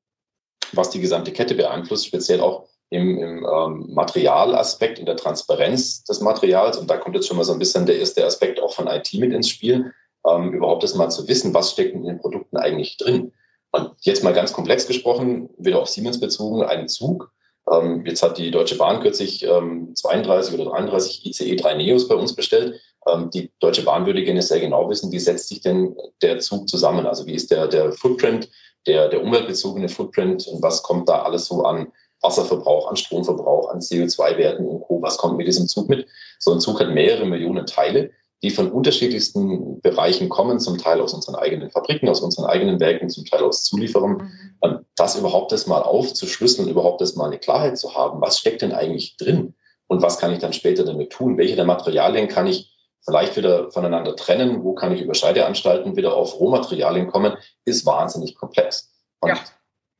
was 0.71 0.89
die 0.89 1.01
gesamte 1.01 1.31
Kette 1.31 1.55
beeinflusst, 1.55 2.07
speziell 2.07 2.41
auch 2.41 2.67
im, 2.89 3.17
im 3.17 3.45
ähm, 3.45 3.85
Materialaspekt, 3.93 4.99
in 4.99 5.05
der 5.05 5.15
Transparenz 5.15 6.03
des 6.03 6.21
Materials. 6.21 6.77
Und 6.77 6.89
da 6.89 6.97
kommt 6.97 7.15
jetzt 7.15 7.27
schon 7.27 7.37
mal 7.37 7.43
so 7.43 7.53
ein 7.53 7.59
bisschen 7.59 7.85
der 7.85 7.97
erste 7.97 8.25
Aspekt 8.25 8.61
auch 8.61 8.73
von 8.73 8.87
IT 8.87 9.13
mit 9.13 9.33
ins 9.33 9.49
Spiel, 9.49 9.93
ähm, 10.29 10.53
überhaupt 10.53 10.83
das 10.83 10.95
mal 10.95 11.09
zu 11.09 11.27
wissen, 11.27 11.53
was 11.53 11.71
steckt 11.71 11.95
in 11.95 12.03
den 12.03 12.19
Produkten 12.19 12.57
eigentlich 12.57 12.97
drin. 12.97 13.33
Und 13.71 13.91
jetzt 14.01 14.23
mal 14.23 14.33
ganz 14.33 14.51
komplex 14.51 14.85
gesprochen, 14.85 15.49
wieder 15.57 15.79
auf 15.79 15.87
Siemens 15.87 16.19
bezogen, 16.19 16.63
einen 16.63 16.89
Zug 16.89 17.31
ähm, 17.69 18.05
jetzt 18.05 18.23
hat 18.23 18.37
die 18.37 18.51
Deutsche 18.51 18.77
Bahn 18.77 19.01
kürzlich 19.01 19.43
ähm, 19.45 19.95
32 19.95 20.53
oder 20.55 20.71
33 20.71 21.25
ICE 21.25 21.55
3 21.55 21.75
Neos 21.75 22.07
bei 22.07 22.15
uns 22.15 22.35
bestellt. 22.35 22.79
Ähm, 23.07 23.29
die 23.31 23.51
Deutsche 23.59 23.83
Bahn 23.83 24.05
würde 24.05 24.23
gerne 24.23 24.41
sehr 24.41 24.59
genau 24.59 24.89
wissen, 24.89 25.11
wie 25.11 25.19
setzt 25.19 25.49
sich 25.49 25.61
denn 25.61 25.95
der 26.21 26.39
Zug 26.39 26.67
zusammen? 26.67 27.05
Also 27.05 27.25
wie 27.25 27.33
ist 27.33 27.51
der, 27.51 27.67
der 27.67 27.91
Footprint, 27.93 28.49
der, 28.87 29.09
der 29.09 29.23
umweltbezogene 29.23 29.89
Footprint 29.89 30.47
und 30.47 30.61
was 30.61 30.83
kommt 30.83 31.09
da 31.09 31.23
alles 31.23 31.45
so 31.45 31.63
an 31.63 31.91
Wasserverbrauch, 32.21 32.89
an 32.89 32.95
Stromverbrauch, 32.95 33.69
an 33.69 33.79
CO2-Werten 33.79 34.67
und 34.67 34.81
Co. 34.81 35.01
Was 35.01 35.17
kommt 35.17 35.37
mit 35.37 35.47
diesem 35.47 35.67
Zug 35.67 35.89
mit? 35.89 36.07
So 36.39 36.51
ein 36.51 36.59
Zug 36.59 36.79
hat 36.79 36.89
mehrere 36.89 37.25
Millionen 37.25 37.65
Teile 37.65 38.11
die 38.43 38.49
von 38.49 38.71
unterschiedlichsten 38.71 39.81
Bereichen 39.81 40.29
kommen, 40.29 40.59
zum 40.59 40.77
Teil 40.77 40.99
aus 40.99 41.13
unseren 41.13 41.35
eigenen 41.35 41.69
Fabriken, 41.69 42.09
aus 42.09 42.21
unseren 42.21 42.45
eigenen 42.45 42.79
Werken, 42.79 43.09
zum 43.09 43.25
Teil 43.25 43.43
aus 43.43 43.63
Zulieferern. 43.65 44.13
Mhm. 44.13 44.31
Ähm, 44.63 44.79
das 44.95 45.15
überhaupt 45.15 45.51
das 45.51 45.67
mal 45.67 45.81
aufzuschlüsseln, 45.81 46.67
überhaupt 46.67 47.01
das 47.01 47.15
mal 47.15 47.27
eine 47.27 47.37
Klarheit 47.37 47.77
zu 47.77 47.95
haben, 47.95 48.21
was 48.21 48.39
steckt 48.39 48.61
denn 48.61 48.71
eigentlich 48.71 49.17
drin 49.17 49.53
und 49.87 50.01
was 50.01 50.17
kann 50.17 50.31
ich 50.31 50.39
dann 50.39 50.53
später 50.53 50.83
damit 50.83 51.11
tun? 51.11 51.37
Welche 51.37 51.55
der 51.55 51.65
Materialien 51.65 52.27
kann 52.27 52.47
ich 52.47 52.71
vielleicht 53.05 53.35
wieder 53.35 53.71
voneinander 53.71 54.15
trennen? 54.15 54.63
Wo 54.63 54.73
kann 54.73 54.93
ich 54.93 55.01
über 55.01 55.13
Scheideanstalten 55.13 55.95
wieder 55.95 56.15
auf 56.15 56.39
Rohmaterialien 56.39 57.07
kommen? 57.07 57.37
Ist 57.65 57.85
wahnsinnig 57.85 58.35
komplex. 58.35 58.91
Und 59.19 59.29
ja. 59.29 59.39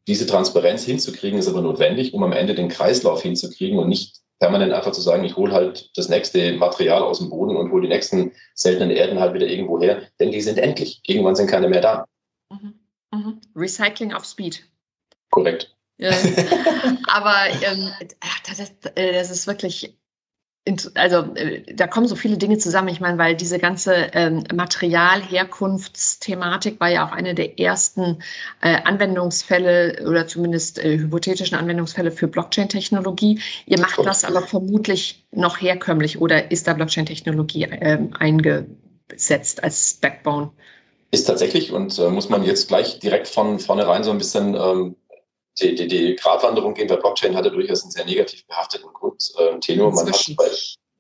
diese 0.08 0.26
Transparenz 0.26 0.84
hinzukriegen, 0.84 1.40
ist 1.40 1.48
aber 1.48 1.62
notwendig, 1.62 2.14
um 2.14 2.24
am 2.24 2.32
Ende 2.32 2.56
den 2.56 2.70
Kreislauf 2.70 3.22
hinzukriegen 3.22 3.80
und 3.80 3.90
nicht 3.90 4.22
permanent 4.40 4.74
einfach 4.74 4.92
zu 4.92 5.02
sagen, 5.02 5.24
ich 5.24 5.36
hole 5.36 5.54
halt 5.54 5.92
das 5.96 6.10
nächste 6.10 6.54
Material 6.54 7.04
aus 7.04 7.20
dem 7.20 7.30
Boden 7.30 7.56
und 7.56 7.72
hole 7.72 7.84
die 7.84 7.94
nächsten 7.94 8.32
seltenen 8.56 8.90
Erden 8.90 9.20
halt 9.20 9.36
wieder 9.36 9.46
irgendwo 9.46 9.80
her, 9.80 10.02
denn 10.20 10.32
die 10.32 10.42
sind 10.42 10.58
endlich. 10.58 11.00
Irgendwann 11.06 11.36
sind 11.36 11.48
keine 11.48 11.70
mehr 11.70 11.82
da. 11.82 12.06
Mhm. 12.50 12.74
Mhm. 13.14 13.42
Recycling 13.56 14.14
of 14.14 14.26
Speed. 14.26 14.64
Korrekt. 15.30 15.76
Ja. 15.98 16.10
Aber 17.08 17.36
ähm, 17.62 17.92
das, 18.48 18.74
das, 18.96 19.30
ist 19.30 19.46
wirklich 19.46 19.96
also 20.94 21.34
äh, 21.36 21.64
da 21.74 21.88
kommen 21.88 22.08
so 22.08 22.16
viele 22.16 22.38
Dinge 22.38 22.60
zusammen. 22.60 22.90
Ich 22.90 23.00
meine, 23.00 23.18
weil 23.18 23.36
diese 23.36 23.58
ganze 23.58 24.12
ähm, 24.14 24.44
Materialherkunftsthematik 24.54 26.80
war 26.80 26.90
ja 26.90 27.08
auch 27.08 27.12
eine 27.12 27.34
der 27.34 27.60
ersten 27.60 28.22
äh, 28.62 28.78
Anwendungsfälle 28.84 30.06
oder 30.08 30.28
zumindest 30.28 30.78
äh, 30.78 31.00
hypothetischen 31.00 31.58
Anwendungsfälle 31.58 32.12
für 32.12 32.28
Blockchain-Technologie. 32.28 33.42
Ihr 33.66 33.80
macht 33.80 34.06
das 34.06 34.24
aber 34.24 34.44
vermutlich 34.44 35.26
noch 35.32 35.60
herkömmlich 35.60 36.22
oder 36.22 36.52
ist 36.52 36.68
da 36.68 36.74
Blockchain-Technologie 36.74 37.64
ähm, 37.64 38.14
eingesetzt 38.20 39.64
als 39.64 39.96
Backbone? 39.96 40.52
Ist 41.10 41.26
tatsächlich 41.26 41.72
und 41.72 41.98
äh, 41.98 42.08
muss 42.10 42.30
man 42.30 42.44
jetzt 42.44 42.68
gleich 42.68 43.00
direkt 43.00 43.28
von 43.28 43.58
vornherein 43.60 44.04
so 44.04 44.12
ein 44.12 44.20
bisschen 44.20 44.54
ähm, 44.54 44.96
die, 45.60 45.76
die, 45.76 45.88
die 45.88 46.16
Gratwanderung 46.16 46.74
gehen 46.74 46.88
bei 46.88 46.96
Blockchain 46.96 47.36
hatte 47.36 47.52
durchaus 47.52 47.84
einen 47.84 47.92
sehr 47.92 48.06
negativ 48.06 48.46
behafteten 48.48 48.90
Grundtenor. 48.94 49.92
Äh, 49.92 49.96
man 49.96 50.08
hat 50.08 50.34
bei, 50.38 50.50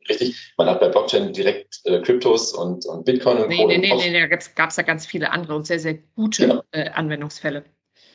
richtig, 0.10 0.54
man 0.58 0.68
hat 0.68 0.80
bei 0.80 0.90
Blockchain 0.90 1.32
direkt 1.34 1.80
äh, 1.86 2.02
Kryptos 2.02 2.54
und, 2.54 2.86
und 2.86 3.06
Bitcoin 3.06 3.38
und 3.38 3.48
Nee, 3.48 3.66
nee, 3.66 3.78
nee, 3.78 4.10
nee, 4.10 4.28
da 4.28 4.38
gab 4.56 4.70
es 4.70 4.76
ja 4.76 4.84
ganz 4.84 5.06
viele 5.06 5.32
andere 5.32 5.56
und 5.56 5.66
sehr, 5.66 5.80
sehr 5.80 5.96
gute 6.16 6.48
genau. 6.48 6.64
äh, 6.72 6.90
Anwendungsfälle. 6.90 7.64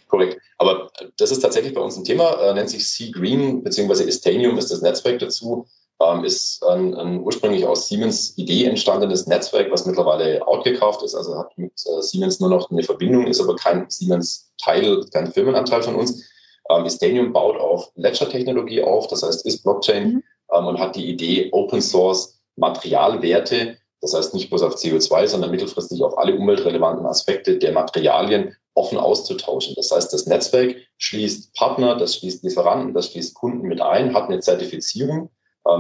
Korrekt. 0.09 0.41
Aber 0.59 0.91
das 1.19 1.31
ist 1.31 1.41
tatsächlich 1.41 1.75
bei 1.75 1.81
uns 1.81 1.97
ein 1.97 2.05
Thema, 2.05 2.41
äh, 2.41 2.55
nennt 2.55 2.71
sich 2.71 2.89
Sea 2.89 3.11
Green, 3.11 3.65
beziehungsweise 3.65 4.05
Istanium 4.05 4.57
ist 4.59 4.71
das 4.71 4.83
Netzwerk 4.83 5.19
dazu. 5.19 5.67
Ähm, 5.99 6.25
ist 6.25 6.63
ein, 6.63 6.95
ein, 6.95 7.21
ursprünglich 7.21 7.65
aus 7.65 7.89
Siemens 7.89 8.37
Idee 8.37 8.67
entstandenes 8.67 9.27
Netzwerk, 9.27 9.71
was 9.71 9.87
mittlerweile 9.87 10.47
outgekauft 10.47 11.03
ist, 11.03 11.15
also 11.15 11.39
hat 11.39 11.57
mit 11.57 11.73
äh, 11.87 12.03
Siemens 12.03 12.39
nur 12.39 12.51
noch 12.51 12.71
eine 12.71 12.83
Verbindung, 12.83 13.27
ist 13.27 13.41
aber 13.41 13.57
kein 13.57 13.89
Siemens-Teil, 13.89 15.07
kein 15.11 15.33
Firmenanteil 15.33 15.83
von 15.83 15.95
uns. 15.95 16.23
Ähm, 16.69 16.85
Istanium 16.85 17.33
baut 17.33 17.57
auf 17.57 17.93
Ledger-Technologie 17.95 18.83
auf, 18.83 19.07
das 19.07 19.23
heißt, 19.23 19.47
ist 19.47 19.63
Blockchain 19.63 20.09
mhm. 20.09 20.23
ähm, 20.53 20.67
und 20.67 20.79
hat 20.79 20.97
die 20.97 21.09
Idee, 21.09 21.49
Open 21.53 21.81
Source 21.81 22.41
Materialwerte, 22.57 23.79
das 24.03 24.13
heißt 24.13 24.35
nicht 24.35 24.51
bloß 24.51 24.65
auf 24.65 24.75
CO2, 24.75 25.27
sondern 25.27 25.51
mittelfristig 25.51 26.03
auf 26.03 26.19
alle 26.19 26.37
umweltrelevanten 26.37 27.07
Aspekte 27.07 27.59
der 27.59 27.73
Materialien 27.73 28.55
offen 28.75 28.99
auszutauschen. 28.99 29.75
Das 29.77 29.91
heißt, 29.91 30.13
das 30.13 30.27
Netzwerk 30.27 30.77
schließt 30.99 31.55
Partner, 31.55 31.97
das 31.97 32.17
schließt 32.17 32.45
Lieferanten, 32.45 32.93
das 32.93 33.11
schließt 33.11 33.35
Kunden 33.35 33.67
mit 33.67 33.81
ein, 33.81 34.15
hat 34.15 34.25
eine 34.25 34.41
Zertifizierung 34.41 35.31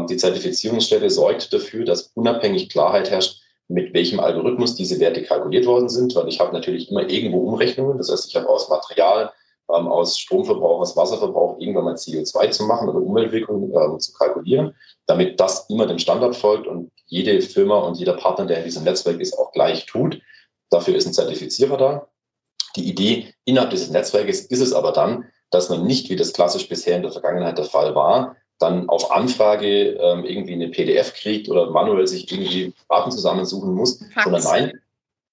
die 0.09 0.17
Zertifizierungsstelle 0.17 1.11
sorgt 1.11 1.53
dafür, 1.53 1.85
dass 1.85 2.11
unabhängig 2.15 2.69
Klarheit 2.69 3.11
herrscht, 3.11 3.41
mit 3.69 3.93
welchem 3.95 4.21
Algorithmus 4.21 4.75
diese 4.75 5.01
Werte 5.01 5.23
kalkuliert 5.23 5.67
worden 5.67 5.89
sind, 5.89 6.15
weil 6.15 6.29
ich 6.29 6.41
habe 6.41 6.53
natürlich 6.53 6.91
immer 6.91 7.09
irgendwo 7.09 7.39
Umrechnungen. 7.39 7.99
Das 7.99 8.11
heißt, 8.11 8.29
ich 8.29 8.37
habe 8.37 8.49
aus 8.49 8.69
Material, 8.69 9.33
ähm, 9.69 9.89
aus 9.89 10.19
Stromverbrauch, 10.19 10.81
aus 10.81 10.97
Wasserverbrauch 10.97 11.59
irgendwann 11.59 11.85
mal 11.85 11.95
CO2 11.95 12.51
zu 12.51 12.65
machen 12.65 12.89
oder 12.89 12.99
Umweltwirkungen 12.99 13.73
ähm, 13.75 13.99
zu 13.99 14.13
kalkulieren, 14.13 14.75
damit 15.07 15.41
das 15.41 15.69
immer 15.69 15.87
dem 15.87 15.99
Standard 15.99 16.37
folgt 16.37 16.67
und 16.67 16.93
jede 17.07 17.41
Firma 17.41 17.79
und 17.79 17.97
jeder 17.99 18.15
Partner, 18.15 18.47
der 18.47 18.59
in 18.59 18.65
diesem 18.65 18.85
Netzwerk 18.85 19.21
ist, 19.21 19.37
auch 19.37 19.53
gleich 19.53 19.87
tut. 19.87 20.21
Dafür 20.71 20.95
ist 20.95 21.07
ein 21.07 21.13
Zertifizierer 21.13 21.77
da. 21.77 22.09
Die 22.77 22.89
Idee 22.89 23.35
innerhalb 23.45 23.71
dieses 23.71 23.91
Netzwerkes 23.91 24.43
ist 24.43 24.61
es 24.61 24.73
aber 24.73 24.93
dann, 24.93 25.25
dass 25.51 25.71
man 25.71 25.85
nicht, 25.85 26.11
wie 26.11 26.17
das 26.17 26.33
klassisch 26.33 26.69
bisher 26.69 26.97
in 26.97 27.03
der 27.03 27.13
Vergangenheit 27.13 27.59
der 27.59 27.65
Fall 27.65 27.95
war, 27.95 28.37
dann 28.59 28.89
auf 28.89 29.11
Anfrage 29.11 29.91
ähm, 29.93 30.25
irgendwie 30.25 30.55
eine 30.55 30.69
PDF 30.69 31.15
kriegt 31.15 31.49
oder 31.49 31.71
manuell 31.71 32.07
sich 32.07 32.31
irgendwie 32.31 32.73
Daten 32.89 33.11
zusammensuchen 33.11 33.75
muss, 33.75 33.99
Fax. 34.15 34.25
sondern 34.25 34.43
nein, 34.43 34.81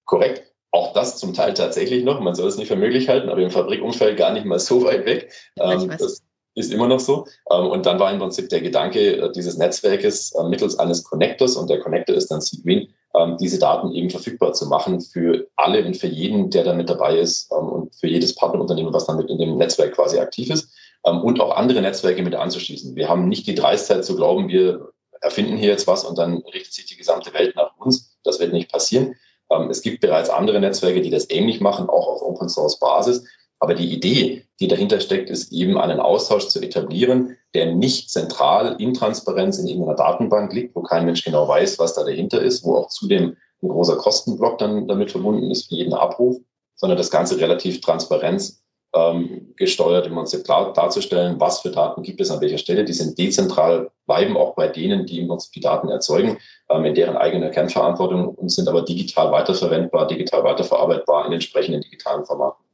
korrekt, 0.04 0.52
auch 0.70 0.92
das 0.92 1.18
zum 1.18 1.34
Teil 1.34 1.54
tatsächlich 1.54 2.04
noch, 2.04 2.20
man 2.20 2.34
soll 2.34 2.48
es 2.48 2.58
nicht 2.58 2.68
für 2.68 2.76
möglich 2.76 3.08
halten, 3.08 3.28
aber 3.28 3.40
im 3.40 3.50
Fabrikumfeld 3.50 4.18
gar 4.18 4.32
nicht 4.32 4.44
mal 4.44 4.58
so 4.58 4.84
weit 4.84 5.06
weg. 5.06 5.32
Ähm, 5.58 5.88
das 5.98 6.22
ist 6.54 6.72
immer 6.72 6.88
noch 6.88 7.00
so. 7.00 7.26
Ähm, 7.50 7.66
und 7.66 7.86
dann 7.86 7.98
war 7.98 8.12
im 8.12 8.18
Prinzip 8.18 8.48
der 8.48 8.60
Gedanke 8.60 9.16
äh, 9.16 9.32
dieses 9.32 9.56
Netzwerkes 9.56 10.32
äh, 10.32 10.48
mittels 10.48 10.78
eines 10.78 11.04
Connectors 11.04 11.56
und 11.56 11.70
der 11.70 11.80
Connector 11.80 12.16
ist 12.16 12.30
dann 12.30 12.40
Seedgreen, 12.40 12.88
ähm, 13.14 13.36
diese 13.38 13.58
Daten 13.58 13.92
eben 13.92 14.10
verfügbar 14.10 14.52
zu 14.52 14.66
machen 14.66 15.00
für 15.00 15.46
alle 15.56 15.84
und 15.84 15.96
für 15.96 16.08
jeden, 16.08 16.50
der 16.50 16.64
da 16.64 16.74
mit 16.74 16.88
dabei 16.88 17.18
ist 17.18 17.50
ähm, 17.52 17.68
und 17.68 17.94
für 17.94 18.08
jedes 18.08 18.34
Partnerunternehmen, 18.34 18.92
was 18.92 19.06
damit 19.06 19.30
in 19.30 19.38
dem 19.38 19.56
Netzwerk 19.56 19.94
quasi 19.94 20.18
aktiv 20.18 20.50
ist 20.50 20.68
und 21.04 21.40
auch 21.40 21.56
andere 21.56 21.82
Netzwerke 21.82 22.22
mit 22.22 22.34
anzuschließen. 22.34 22.96
Wir 22.96 23.08
haben 23.08 23.28
nicht 23.28 23.46
die 23.46 23.54
Dreistheit 23.54 24.04
zu 24.04 24.16
glauben, 24.16 24.48
wir 24.48 24.92
erfinden 25.20 25.56
hier 25.56 25.68
jetzt 25.68 25.86
was 25.86 26.04
und 26.04 26.18
dann 26.18 26.42
richtet 26.52 26.72
sich 26.72 26.86
die 26.86 26.96
gesamte 26.96 27.32
Welt 27.34 27.56
nach 27.56 27.76
uns. 27.78 28.16
Das 28.24 28.40
wird 28.40 28.52
nicht 28.52 28.70
passieren. 28.70 29.14
Ähm, 29.50 29.70
es 29.70 29.82
gibt 29.82 30.00
bereits 30.00 30.30
andere 30.30 30.60
Netzwerke, 30.60 31.00
die 31.00 31.10
das 31.10 31.28
ähnlich 31.30 31.60
machen, 31.60 31.88
auch 31.88 32.08
auf 32.08 32.22
Open 32.22 32.48
Source 32.48 32.78
Basis. 32.78 33.24
Aber 33.58 33.74
die 33.74 33.90
Idee, 33.92 34.46
die 34.60 34.68
dahinter 34.68 35.00
steckt, 35.00 35.30
ist 35.30 35.52
eben 35.52 35.78
einen 35.78 36.00
Austausch 36.00 36.48
zu 36.48 36.60
etablieren, 36.60 37.36
der 37.54 37.74
nicht 37.74 38.10
zentral 38.10 38.76
in 38.78 38.92
Transparenz 38.92 39.58
in 39.58 39.66
irgendeiner 39.66 39.96
Datenbank 39.96 40.52
liegt, 40.52 40.74
wo 40.74 40.82
kein 40.82 41.06
Mensch 41.06 41.24
genau 41.24 41.48
weiß, 41.48 41.78
was 41.78 41.94
da 41.94 42.04
dahinter 42.04 42.42
ist, 42.42 42.64
wo 42.64 42.76
auch 42.76 42.88
zudem 42.88 43.36
ein 43.62 43.68
großer 43.68 43.96
Kostenblock 43.96 44.58
dann 44.58 44.86
damit 44.88 45.10
verbunden 45.10 45.50
ist 45.50 45.68
für 45.68 45.76
jeden 45.76 45.94
Abruf, 45.94 46.36
sondern 46.74 46.98
das 46.98 47.10
Ganze 47.10 47.38
relativ 47.38 47.80
transparent 47.80 48.54
ähm, 48.94 49.52
gesteuert, 49.56 50.06
im 50.06 50.14
Prinzip 50.14 50.44
klar 50.44 50.72
darzustellen, 50.72 51.38
was 51.40 51.60
für 51.60 51.70
Daten 51.70 52.02
gibt 52.02 52.20
es 52.20 52.30
an 52.30 52.40
welcher 52.40 52.58
Stelle. 52.58 52.84
Die 52.84 52.92
sind 52.92 53.18
dezentral, 53.18 53.90
bleiben 54.06 54.36
auch 54.36 54.54
bei 54.54 54.68
denen, 54.68 55.06
die 55.06 55.20
im 55.20 55.28
Prinzip 55.28 55.52
die 55.52 55.60
Daten 55.60 55.88
erzeugen, 55.88 56.38
ähm, 56.70 56.84
in 56.84 56.94
deren 56.94 57.16
eigener 57.16 57.50
Kernverantwortung 57.50 58.28
und 58.28 58.50
sind 58.50 58.68
aber 58.68 58.82
digital 58.82 59.32
weiterverwendbar, 59.32 60.06
digital 60.06 60.44
weiterverarbeitbar 60.44 61.26
in 61.26 61.32
entsprechenden 61.32 61.80
digitalen 61.80 62.24
Formaten. 62.24 62.64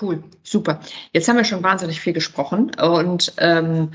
Cool, 0.00 0.22
super. 0.42 0.80
Jetzt 1.12 1.28
haben 1.28 1.36
wir 1.36 1.44
schon 1.44 1.62
wahnsinnig 1.62 2.00
viel 2.00 2.12
gesprochen 2.12 2.72
und 2.80 3.32
ähm, 3.38 3.92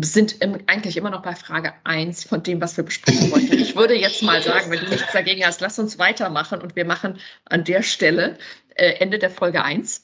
sind 0.00 0.40
im, 0.40 0.58
eigentlich 0.66 0.96
immer 0.96 1.10
noch 1.10 1.22
bei 1.22 1.34
Frage 1.34 1.74
1 1.84 2.24
von 2.24 2.42
dem, 2.42 2.60
was 2.60 2.76
wir 2.76 2.84
besprechen 2.84 3.30
wollten. 3.30 3.52
Ich 3.62 3.76
würde 3.76 3.94
jetzt 3.94 4.22
mal 4.22 4.42
sagen, 4.42 4.70
wenn 4.70 4.80
du 4.80 4.88
nichts 4.88 5.12
dagegen 5.12 5.44
hast, 5.44 5.60
lass 5.60 5.78
uns 5.78 5.98
weitermachen 5.98 6.60
und 6.60 6.76
wir 6.76 6.84
machen 6.84 7.18
an 7.46 7.64
der 7.64 7.82
Stelle 7.82 8.36
äh, 8.74 8.92
Ende 9.00 9.18
der 9.18 9.30
Folge 9.30 9.62
1. 9.64 10.00